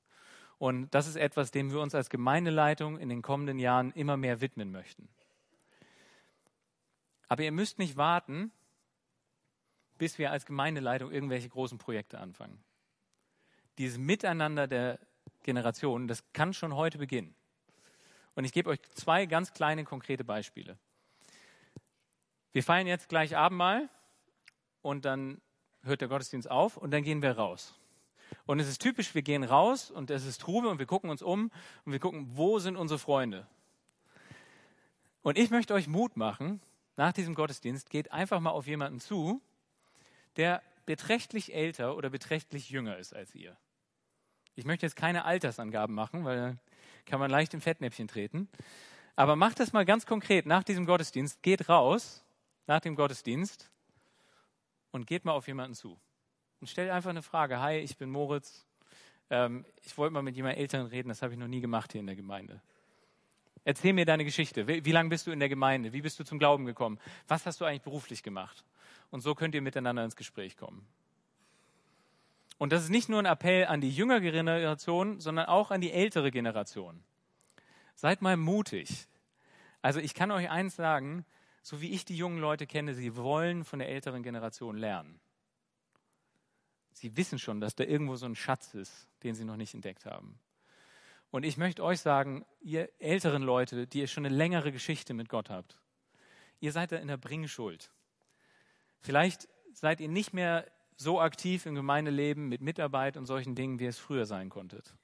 Und 0.58 0.94
das 0.94 1.08
ist 1.08 1.16
etwas, 1.16 1.50
dem 1.50 1.72
wir 1.72 1.80
uns 1.80 1.94
als 1.94 2.08
Gemeindeleitung 2.08 2.98
in 2.98 3.08
den 3.08 3.20
kommenden 3.20 3.58
Jahren 3.58 3.90
immer 3.92 4.16
mehr 4.16 4.40
widmen 4.40 4.70
möchten. 4.70 5.08
Aber 7.28 7.42
ihr 7.42 7.52
müsst 7.52 7.78
nicht 7.78 7.96
warten, 7.96 8.52
bis 9.98 10.18
wir 10.18 10.30
als 10.30 10.46
Gemeindeleitung 10.46 11.10
irgendwelche 11.10 11.48
großen 11.48 11.78
Projekte 11.78 12.18
anfangen. 12.18 12.62
Dieses 13.78 13.98
Miteinander 13.98 14.68
der 14.68 15.00
Generationen, 15.42 16.08
das 16.08 16.32
kann 16.32 16.52
schon 16.52 16.76
heute 16.76 16.98
beginnen. 16.98 17.34
Und 18.34 18.44
ich 18.44 18.52
gebe 18.52 18.70
euch 18.70 18.80
zwei 18.94 19.26
ganz 19.26 19.52
kleine 19.52 19.84
konkrete 19.84 20.24
Beispiele. 20.24 20.78
Wir 22.52 22.62
feiern 22.62 22.86
jetzt 22.86 23.08
gleich 23.08 23.36
Abendmahl 23.36 23.88
und 24.82 25.04
dann 25.04 25.40
hört 25.82 26.02
der 26.02 26.08
Gottesdienst 26.08 26.50
auf 26.50 26.76
und 26.76 26.90
dann 26.90 27.02
gehen 27.02 27.22
wir 27.22 27.32
raus. 27.32 27.74
Und 28.46 28.60
es 28.60 28.68
ist 28.68 28.80
typisch, 28.80 29.14
wir 29.14 29.22
gehen 29.22 29.44
raus 29.44 29.90
und 29.90 30.10
es 30.10 30.26
ist 30.26 30.40
Trube 30.40 30.68
und 30.68 30.78
wir 30.78 30.86
gucken 30.86 31.10
uns 31.10 31.22
um 31.22 31.50
und 31.84 31.92
wir 31.92 31.98
gucken, 31.98 32.28
wo 32.32 32.58
sind 32.58 32.76
unsere 32.76 32.98
Freunde. 32.98 33.46
Und 35.22 35.38
ich 35.38 35.50
möchte 35.50 35.74
euch 35.74 35.86
Mut 35.86 36.16
machen, 36.16 36.60
nach 36.96 37.12
diesem 37.12 37.34
Gottesdienst, 37.34 37.90
geht 37.90 38.12
einfach 38.12 38.40
mal 38.40 38.50
auf 38.50 38.66
jemanden 38.66 39.00
zu, 39.00 39.40
der 40.36 40.62
beträchtlich 40.84 41.54
älter 41.54 41.96
oder 41.96 42.10
beträchtlich 42.10 42.70
jünger 42.70 42.98
ist 42.98 43.14
als 43.14 43.34
ihr. 43.34 43.56
Ich 44.54 44.64
möchte 44.64 44.84
jetzt 44.84 44.96
keine 44.96 45.24
Altersangaben 45.24 45.94
machen, 45.94 46.24
weil 46.24 46.36
dann 46.36 46.60
kann 47.06 47.20
man 47.20 47.30
leicht 47.30 47.54
im 47.54 47.60
Fettnäpfchen 47.60 48.08
treten. 48.08 48.48
Aber 49.16 49.36
macht 49.36 49.60
das 49.60 49.72
mal 49.72 49.84
ganz 49.84 50.04
konkret 50.04 50.44
nach 50.44 50.64
diesem 50.64 50.84
Gottesdienst. 50.84 51.42
Geht 51.42 51.68
raus 51.68 52.21
nach 52.66 52.80
dem 52.80 52.94
Gottesdienst 52.94 53.70
und 54.90 55.06
geht 55.06 55.24
mal 55.24 55.32
auf 55.32 55.46
jemanden 55.46 55.74
zu. 55.74 55.98
Und 56.60 56.68
stellt 56.68 56.90
einfach 56.90 57.10
eine 57.10 57.22
Frage. 57.22 57.60
Hi, 57.60 57.78
ich 57.78 57.96
bin 57.96 58.10
Moritz. 58.10 58.66
Ähm, 59.30 59.64
ich 59.82 59.96
wollte 59.98 60.14
mal 60.14 60.22
mit 60.22 60.36
jemandem 60.36 60.60
Älteren 60.60 60.86
reden. 60.86 61.08
Das 61.08 61.22
habe 61.22 61.32
ich 61.32 61.38
noch 61.38 61.48
nie 61.48 61.60
gemacht 61.60 61.92
hier 61.92 62.00
in 62.00 62.06
der 62.06 62.16
Gemeinde. 62.16 62.60
Erzähl 63.64 63.92
mir 63.92 64.04
deine 64.04 64.24
Geschichte. 64.24 64.66
Wie, 64.66 64.84
wie 64.84 64.92
lange 64.92 65.08
bist 65.08 65.26
du 65.26 65.30
in 65.32 65.40
der 65.40 65.48
Gemeinde? 65.48 65.92
Wie 65.92 66.02
bist 66.02 66.18
du 66.18 66.24
zum 66.24 66.38
Glauben 66.38 66.64
gekommen? 66.64 66.98
Was 67.28 67.46
hast 67.46 67.60
du 67.60 67.64
eigentlich 67.64 67.82
beruflich 67.82 68.22
gemacht? 68.22 68.64
Und 69.10 69.20
so 69.20 69.34
könnt 69.34 69.54
ihr 69.54 69.62
miteinander 69.62 70.04
ins 70.04 70.16
Gespräch 70.16 70.56
kommen. 70.56 70.86
Und 72.58 72.72
das 72.72 72.84
ist 72.84 72.90
nicht 72.90 73.08
nur 73.08 73.18
ein 73.18 73.26
Appell 73.26 73.66
an 73.66 73.80
die 73.80 73.90
jüngere 73.90 74.20
Generation, 74.20 75.20
sondern 75.20 75.46
auch 75.46 75.70
an 75.70 75.80
die 75.80 75.90
ältere 75.90 76.30
Generation. 76.30 77.02
Seid 77.94 78.22
mal 78.22 78.36
mutig. 78.36 79.08
Also 79.80 80.00
ich 80.00 80.14
kann 80.14 80.30
euch 80.30 80.48
eins 80.48 80.76
sagen, 80.76 81.24
so 81.62 81.80
wie 81.80 81.90
ich 81.90 82.04
die 82.04 82.16
jungen 82.16 82.38
Leute 82.38 82.66
kenne, 82.66 82.94
sie 82.94 83.16
wollen 83.16 83.64
von 83.64 83.78
der 83.78 83.88
älteren 83.88 84.22
Generation 84.22 84.76
lernen. 84.76 85.20
Sie 86.92 87.16
wissen 87.16 87.38
schon, 87.38 87.60
dass 87.60 87.74
da 87.74 87.84
irgendwo 87.84 88.16
so 88.16 88.26
ein 88.26 88.36
Schatz 88.36 88.74
ist, 88.74 89.08
den 89.22 89.34
sie 89.34 89.44
noch 89.44 89.56
nicht 89.56 89.74
entdeckt 89.74 90.04
haben. 90.04 90.38
Und 91.30 91.44
ich 91.44 91.56
möchte 91.56 91.82
euch 91.82 92.00
sagen, 92.00 92.44
ihr 92.60 92.90
älteren 93.00 93.42
Leute, 93.42 93.86
die 93.86 94.00
ihr 94.00 94.06
schon 94.06 94.26
eine 94.26 94.34
längere 94.34 94.70
Geschichte 94.70 95.14
mit 95.14 95.28
Gott 95.28 95.48
habt, 95.48 95.78
ihr 96.60 96.72
seid 96.72 96.92
da 96.92 96.96
in 96.96 97.08
der 97.08 97.16
Bringschuld. 97.16 97.90
Vielleicht 99.00 99.48
seid 99.72 100.00
ihr 100.00 100.08
nicht 100.08 100.34
mehr 100.34 100.70
so 100.96 101.20
aktiv 101.20 101.64
im 101.66 101.74
Gemeindeleben 101.74 102.48
mit 102.48 102.60
Mitarbeit 102.60 103.16
und 103.16 103.26
solchen 103.26 103.54
Dingen, 103.54 103.78
wie 103.78 103.86
es 103.86 103.98
früher 103.98 104.26
sein 104.26 104.50
konntet. 104.50 104.94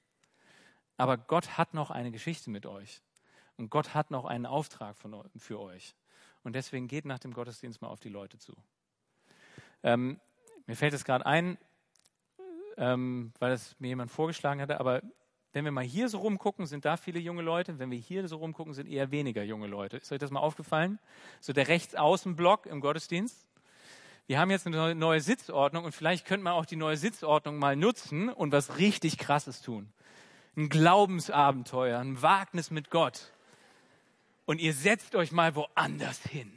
Aber 0.97 1.17
Gott 1.17 1.57
hat 1.57 1.73
noch 1.73 1.91
eine 1.91 2.11
Geschichte 2.11 2.49
mit 2.49 2.65
euch. 2.65 3.01
Und 3.57 3.69
Gott 3.69 3.93
hat 3.93 4.11
noch 4.11 4.25
einen 4.25 4.45
Auftrag 4.45 4.97
von, 4.97 5.29
für 5.35 5.59
euch. 5.59 5.95
Und 6.43 6.53
deswegen 6.53 6.87
geht 6.87 7.05
nach 7.05 7.19
dem 7.19 7.33
Gottesdienst 7.33 7.81
mal 7.81 7.89
auf 7.89 7.99
die 7.99 8.09
Leute 8.09 8.37
zu. 8.37 8.53
Ähm, 9.83 10.19
mir 10.65 10.75
fällt 10.75 10.93
es 10.93 11.03
gerade 11.03 11.25
ein, 11.25 11.57
ähm, 12.77 13.33
weil 13.39 13.51
es 13.51 13.75
mir 13.79 13.89
jemand 13.89 14.11
vorgeschlagen 14.11 14.61
hatte, 14.61 14.79
aber 14.79 15.01
wenn 15.51 15.65
wir 15.65 15.71
mal 15.71 15.83
hier 15.83 16.09
so 16.09 16.19
rumgucken, 16.19 16.67
sind 16.67 16.85
da 16.85 16.95
viele 16.95 17.19
junge 17.19 17.41
Leute. 17.41 17.79
Wenn 17.79 17.89
wir 17.89 17.97
hier 17.97 18.27
so 18.27 18.37
rumgucken, 18.37 18.73
sind 18.73 18.87
eher 18.87 19.09
weniger 19.09 19.43
junge 19.43 19.65
Leute. 19.65 19.97
Ist 19.97 20.11
euch 20.11 20.19
das 20.19 20.29
mal 20.29 20.39
aufgefallen? 20.39 20.99
So 21.39 21.53
der 21.53 21.67
Rechtsaußenblock 21.67 22.67
im 22.67 22.81
Gottesdienst. 22.81 23.47
Wir 24.27 24.37
haben 24.37 24.51
jetzt 24.51 24.67
eine 24.67 24.93
neue 24.93 25.21
Sitzordnung 25.21 25.85
und 25.85 25.95
vielleicht 25.95 26.27
könnte 26.27 26.43
man 26.43 26.53
auch 26.53 26.67
die 26.67 26.75
neue 26.75 26.97
Sitzordnung 26.97 27.57
mal 27.57 27.75
nutzen 27.75 28.29
und 28.29 28.51
was 28.51 28.77
richtig 28.77 29.17
Krasses 29.17 29.63
tun. 29.63 29.91
Ein 30.55 30.69
Glaubensabenteuer, 30.69 31.97
ein 31.97 32.21
Wagnis 32.21 32.69
mit 32.69 32.91
Gott. 32.91 33.31
Und 34.49 34.59
ihr 34.59 34.73
setzt 34.73 35.13
euch 35.13 35.31
mal 35.31 35.53
woanders 35.53 36.23
hin. 36.23 36.51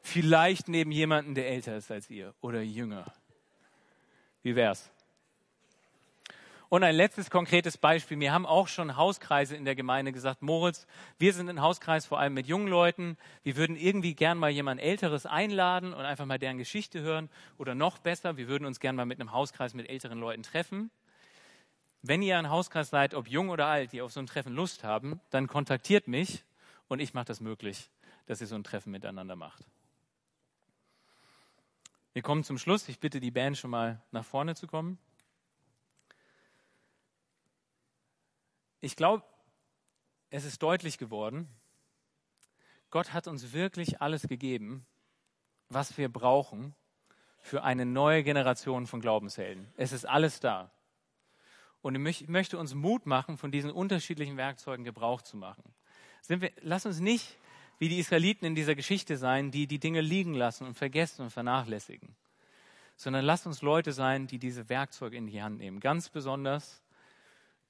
Vielleicht 0.00 0.66
neben 0.66 0.90
jemanden, 0.90 1.36
der 1.36 1.46
älter 1.46 1.76
ist 1.76 1.88
als 1.92 2.10
ihr 2.10 2.34
oder 2.40 2.60
jünger. 2.62 3.12
Wie 4.42 4.56
wär's? 4.56 4.90
Und 6.68 6.82
ein 6.82 6.96
letztes 6.96 7.30
konkretes 7.30 7.78
Beispiel. 7.78 8.18
Wir 8.18 8.32
haben 8.32 8.44
auch 8.44 8.66
schon 8.66 8.96
Hauskreise 8.96 9.54
in 9.54 9.64
der 9.64 9.76
Gemeinde 9.76 10.10
gesagt, 10.10 10.42
Moritz, 10.42 10.88
wir 11.16 11.32
sind 11.32 11.48
ein 11.48 11.62
Hauskreis 11.62 12.06
vor 12.06 12.18
allem 12.18 12.34
mit 12.34 12.48
jungen 12.48 12.66
Leuten. 12.66 13.16
Wir 13.44 13.54
würden 13.54 13.76
irgendwie 13.76 14.14
gern 14.16 14.36
mal 14.36 14.50
jemand 14.50 14.80
Älteres 14.80 15.26
einladen 15.26 15.94
und 15.94 16.04
einfach 16.04 16.26
mal 16.26 16.40
deren 16.40 16.58
Geschichte 16.58 17.02
hören. 17.02 17.30
Oder 17.56 17.76
noch 17.76 17.98
besser, 17.98 18.36
wir 18.36 18.48
würden 18.48 18.64
uns 18.64 18.80
gern 18.80 18.96
mal 18.96 19.06
mit 19.06 19.20
einem 19.20 19.30
Hauskreis 19.30 19.74
mit 19.74 19.88
älteren 19.88 20.18
Leuten 20.18 20.42
treffen. 20.42 20.90
Wenn 22.02 22.20
ihr 22.20 22.36
ein 22.36 22.50
Hauskreis 22.50 22.90
seid, 22.90 23.14
ob 23.14 23.28
jung 23.28 23.48
oder 23.48 23.66
alt, 23.66 23.92
die 23.92 24.02
auf 24.02 24.12
so 24.12 24.20
ein 24.20 24.26
Treffen 24.26 24.52
Lust 24.52 24.82
haben, 24.82 25.20
dann 25.30 25.46
kontaktiert 25.46 26.08
mich 26.08 26.44
und 26.88 27.00
ich 27.00 27.14
mache 27.14 27.26
das 27.26 27.40
möglich, 27.40 27.90
dass 28.26 28.40
ihr 28.40 28.48
so 28.48 28.56
ein 28.56 28.64
Treffen 28.64 28.90
miteinander 28.90 29.36
macht. 29.36 29.64
Wir 32.12 32.22
kommen 32.22 32.44
zum 32.44 32.58
Schluss. 32.58 32.88
Ich 32.88 32.98
bitte 32.98 33.20
die 33.20 33.30
Band 33.30 33.56
schon 33.56 33.70
mal 33.70 34.02
nach 34.10 34.24
vorne 34.24 34.54
zu 34.54 34.66
kommen. 34.66 34.98
Ich 38.80 38.96
glaube, 38.96 39.24
es 40.30 40.44
ist 40.44 40.62
deutlich 40.62 40.98
geworden, 40.98 41.48
Gott 42.90 43.12
hat 43.12 43.26
uns 43.26 43.52
wirklich 43.52 44.02
alles 44.02 44.28
gegeben, 44.28 44.86
was 45.68 45.96
wir 45.96 46.10
brauchen 46.10 46.74
für 47.38 47.62
eine 47.62 47.86
neue 47.86 48.22
Generation 48.22 48.86
von 48.86 49.00
Glaubenshelden. 49.00 49.72
Es 49.76 49.92
ist 49.92 50.04
alles 50.04 50.40
da. 50.40 50.70
Und 51.82 52.06
ich 52.06 52.28
möchte 52.28 52.58
uns 52.58 52.74
Mut 52.74 53.06
machen, 53.06 53.36
von 53.36 53.50
diesen 53.50 53.70
unterschiedlichen 53.70 54.36
Werkzeugen 54.36 54.84
Gebrauch 54.84 55.22
zu 55.22 55.36
machen. 55.36 55.64
Wir, 56.28 56.52
lass 56.60 56.86
uns 56.86 57.00
nicht 57.00 57.36
wie 57.78 57.88
die 57.88 57.98
Israeliten 57.98 58.46
in 58.46 58.54
dieser 58.54 58.76
Geschichte 58.76 59.16
sein, 59.16 59.50
die 59.50 59.66
die 59.66 59.80
Dinge 59.80 60.00
liegen 60.00 60.34
lassen 60.34 60.64
und 60.64 60.74
vergessen 60.74 61.22
und 61.22 61.30
vernachlässigen, 61.30 62.14
sondern 62.96 63.24
lass 63.24 63.44
uns 63.44 63.60
Leute 63.60 63.92
sein, 63.92 64.28
die 64.28 64.38
diese 64.38 64.68
Werkzeuge 64.68 65.16
in 65.16 65.26
die 65.26 65.42
Hand 65.42 65.58
nehmen. 65.58 65.80
Ganz 65.80 66.08
besonders 66.08 66.84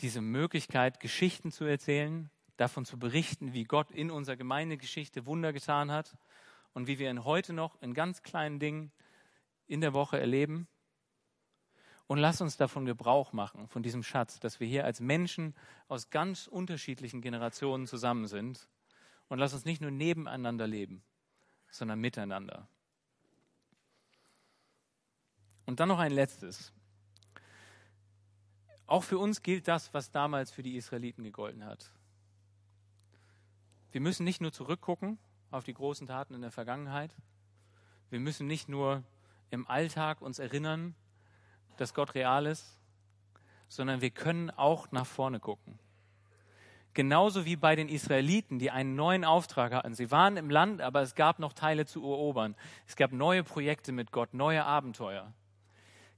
diese 0.02 0.20
Möglichkeit, 0.20 1.00
Geschichten 1.00 1.50
zu 1.50 1.64
erzählen, 1.64 2.28
davon 2.58 2.84
zu 2.84 2.98
berichten, 2.98 3.54
wie 3.54 3.64
Gott 3.64 3.90
in 3.90 4.10
unserer 4.10 4.36
Gemeindegeschichte 4.36 5.24
Wunder 5.24 5.54
getan 5.54 5.90
hat 5.90 6.14
und 6.74 6.86
wie 6.86 6.98
wir 6.98 7.08
ihn 7.08 7.24
heute 7.24 7.54
noch 7.54 7.80
in 7.80 7.94
ganz 7.94 8.22
kleinen 8.22 8.58
Dingen 8.58 8.92
in 9.66 9.80
der 9.80 9.94
Woche 9.94 10.20
erleben. 10.20 10.68
Und 12.12 12.18
lass 12.18 12.42
uns 12.42 12.58
davon 12.58 12.84
Gebrauch 12.84 13.32
machen, 13.32 13.68
von 13.68 13.82
diesem 13.82 14.02
Schatz, 14.02 14.38
dass 14.38 14.60
wir 14.60 14.66
hier 14.66 14.84
als 14.84 15.00
Menschen 15.00 15.54
aus 15.88 16.10
ganz 16.10 16.46
unterschiedlichen 16.46 17.22
Generationen 17.22 17.86
zusammen 17.86 18.26
sind. 18.26 18.68
Und 19.30 19.38
lass 19.38 19.54
uns 19.54 19.64
nicht 19.64 19.80
nur 19.80 19.90
nebeneinander 19.90 20.66
leben, 20.66 21.02
sondern 21.70 22.00
miteinander. 22.00 22.68
Und 25.64 25.80
dann 25.80 25.88
noch 25.88 26.00
ein 26.00 26.12
letztes. 26.12 26.74
Auch 28.86 29.04
für 29.04 29.16
uns 29.16 29.42
gilt 29.42 29.66
das, 29.66 29.94
was 29.94 30.10
damals 30.10 30.50
für 30.50 30.62
die 30.62 30.76
Israeliten 30.76 31.24
gegolten 31.24 31.64
hat. 31.64 31.94
Wir 33.90 34.02
müssen 34.02 34.24
nicht 34.24 34.42
nur 34.42 34.52
zurückgucken 34.52 35.16
auf 35.50 35.64
die 35.64 35.72
großen 35.72 36.06
Taten 36.06 36.34
in 36.34 36.42
der 36.42 36.52
Vergangenheit. 36.52 37.16
Wir 38.10 38.20
müssen 38.20 38.46
nicht 38.46 38.68
nur 38.68 39.02
im 39.48 39.66
Alltag 39.66 40.20
uns 40.20 40.38
erinnern, 40.38 40.94
dass 41.82 41.94
Gott 41.94 42.14
real 42.14 42.46
ist, 42.46 42.78
sondern 43.68 44.00
wir 44.00 44.10
können 44.10 44.50
auch 44.50 44.90
nach 44.92 45.06
vorne 45.06 45.40
gucken. 45.40 45.78
Genauso 46.94 47.44
wie 47.44 47.56
bei 47.56 47.74
den 47.74 47.88
Israeliten, 47.88 48.58
die 48.58 48.70
einen 48.70 48.94
neuen 48.94 49.24
Auftrag 49.24 49.72
hatten. 49.72 49.94
Sie 49.94 50.10
waren 50.10 50.36
im 50.36 50.50
Land, 50.50 50.80
aber 50.80 51.00
es 51.00 51.14
gab 51.14 51.38
noch 51.38 51.54
Teile 51.54 51.86
zu 51.86 52.00
erobern. 52.02 52.54
Es 52.86 52.96
gab 52.96 53.12
neue 53.12 53.42
Projekte 53.42 53.92
mit 53.92 54.12
Gott, 54.12 54.34
neue 54.34 54.64
Abenteuer. 54.64 55.32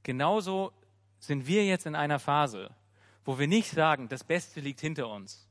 Genauso 0.02 0.72
sind 1.18 1.46
wir 1.46 1.64
jetzt 1.64 1.86
in 1.86 1.94
einer 1.94 2.18
Phase, 2.18 2.70
wo 3.24 3.38
wir 3.38 3.46
nicht 3.46 3.70
sagen, 3.70 4.08
das 4.08 4.24
Beste 4.24 4.60
liegt 4.60 4.80
hinter 4.80 5.08
uns 5.08 5.48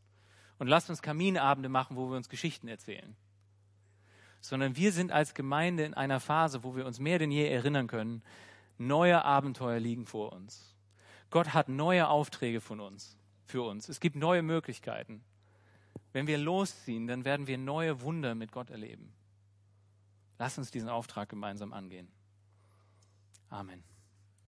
und 0.59 0.67
lasst 0.67 0.89
uns 0.89 1.01
Kaminabende 1.01 1.69
machen, 1.69 1.95
wo 1.95 2.09
wir 2.09 2.17
uns 2.17 2.29
Geschichten 2.29 2.67
erzählen, 2.67 3.15
sondern 4.41 4.75
wir 4.75 4.91
sind 4.91 5.11
als 5.11 5.33
Gemeinde 5.33 5.85
in 5.85 5.93
einer 5.93 6.19
Phase, 6.19 6.63
wo 6.63 6.75
wir 6.75 6.85
uns 6.85 6.99
mehr 6.99 7.17
denn 7.17 7.31
je 7.31 7.47
erinnern 7.47 7.87
können, 7.87 8.21
neue 8.77 9.23
Abenteuer 9.23 9.79
liegen 9.79 10.05
vor 10.05 10.33
uns. 10.33 10.75
Gott 11.29 11.53
hat 11.53 11.69
neue 11.69 12.07
Aufträge 12.07 12.61
von 12.61 12.79
uns, 12.79 13.17
für 13.45 13.63
uns. 13.63 13.89
Es 13.89 13.99
gibt 13.99 14.15
neue 14.15 14.43
Möglichkeiten. 14.43 15.23
Wenn 16.11 16.27
wir 16.27 16.37
losziehen, 16.37 17.07
dann 17.07 17.25
werden 17.25 17.47
wir 17.47 17.57
neue 17.57 18.01
Wunder 18.01 18.35
mit 18.35 18.51
Gott 18.51 18.69
erleben. 18.69 19.13
Lass 20.37 20.57
uns 20.57 20.71
diesen 20.71 20.89
Auftrag 20.89 21.29
gemeinsam 21.29 21.73
angehen. 21.73 22.07
Amen. 23.49 23.83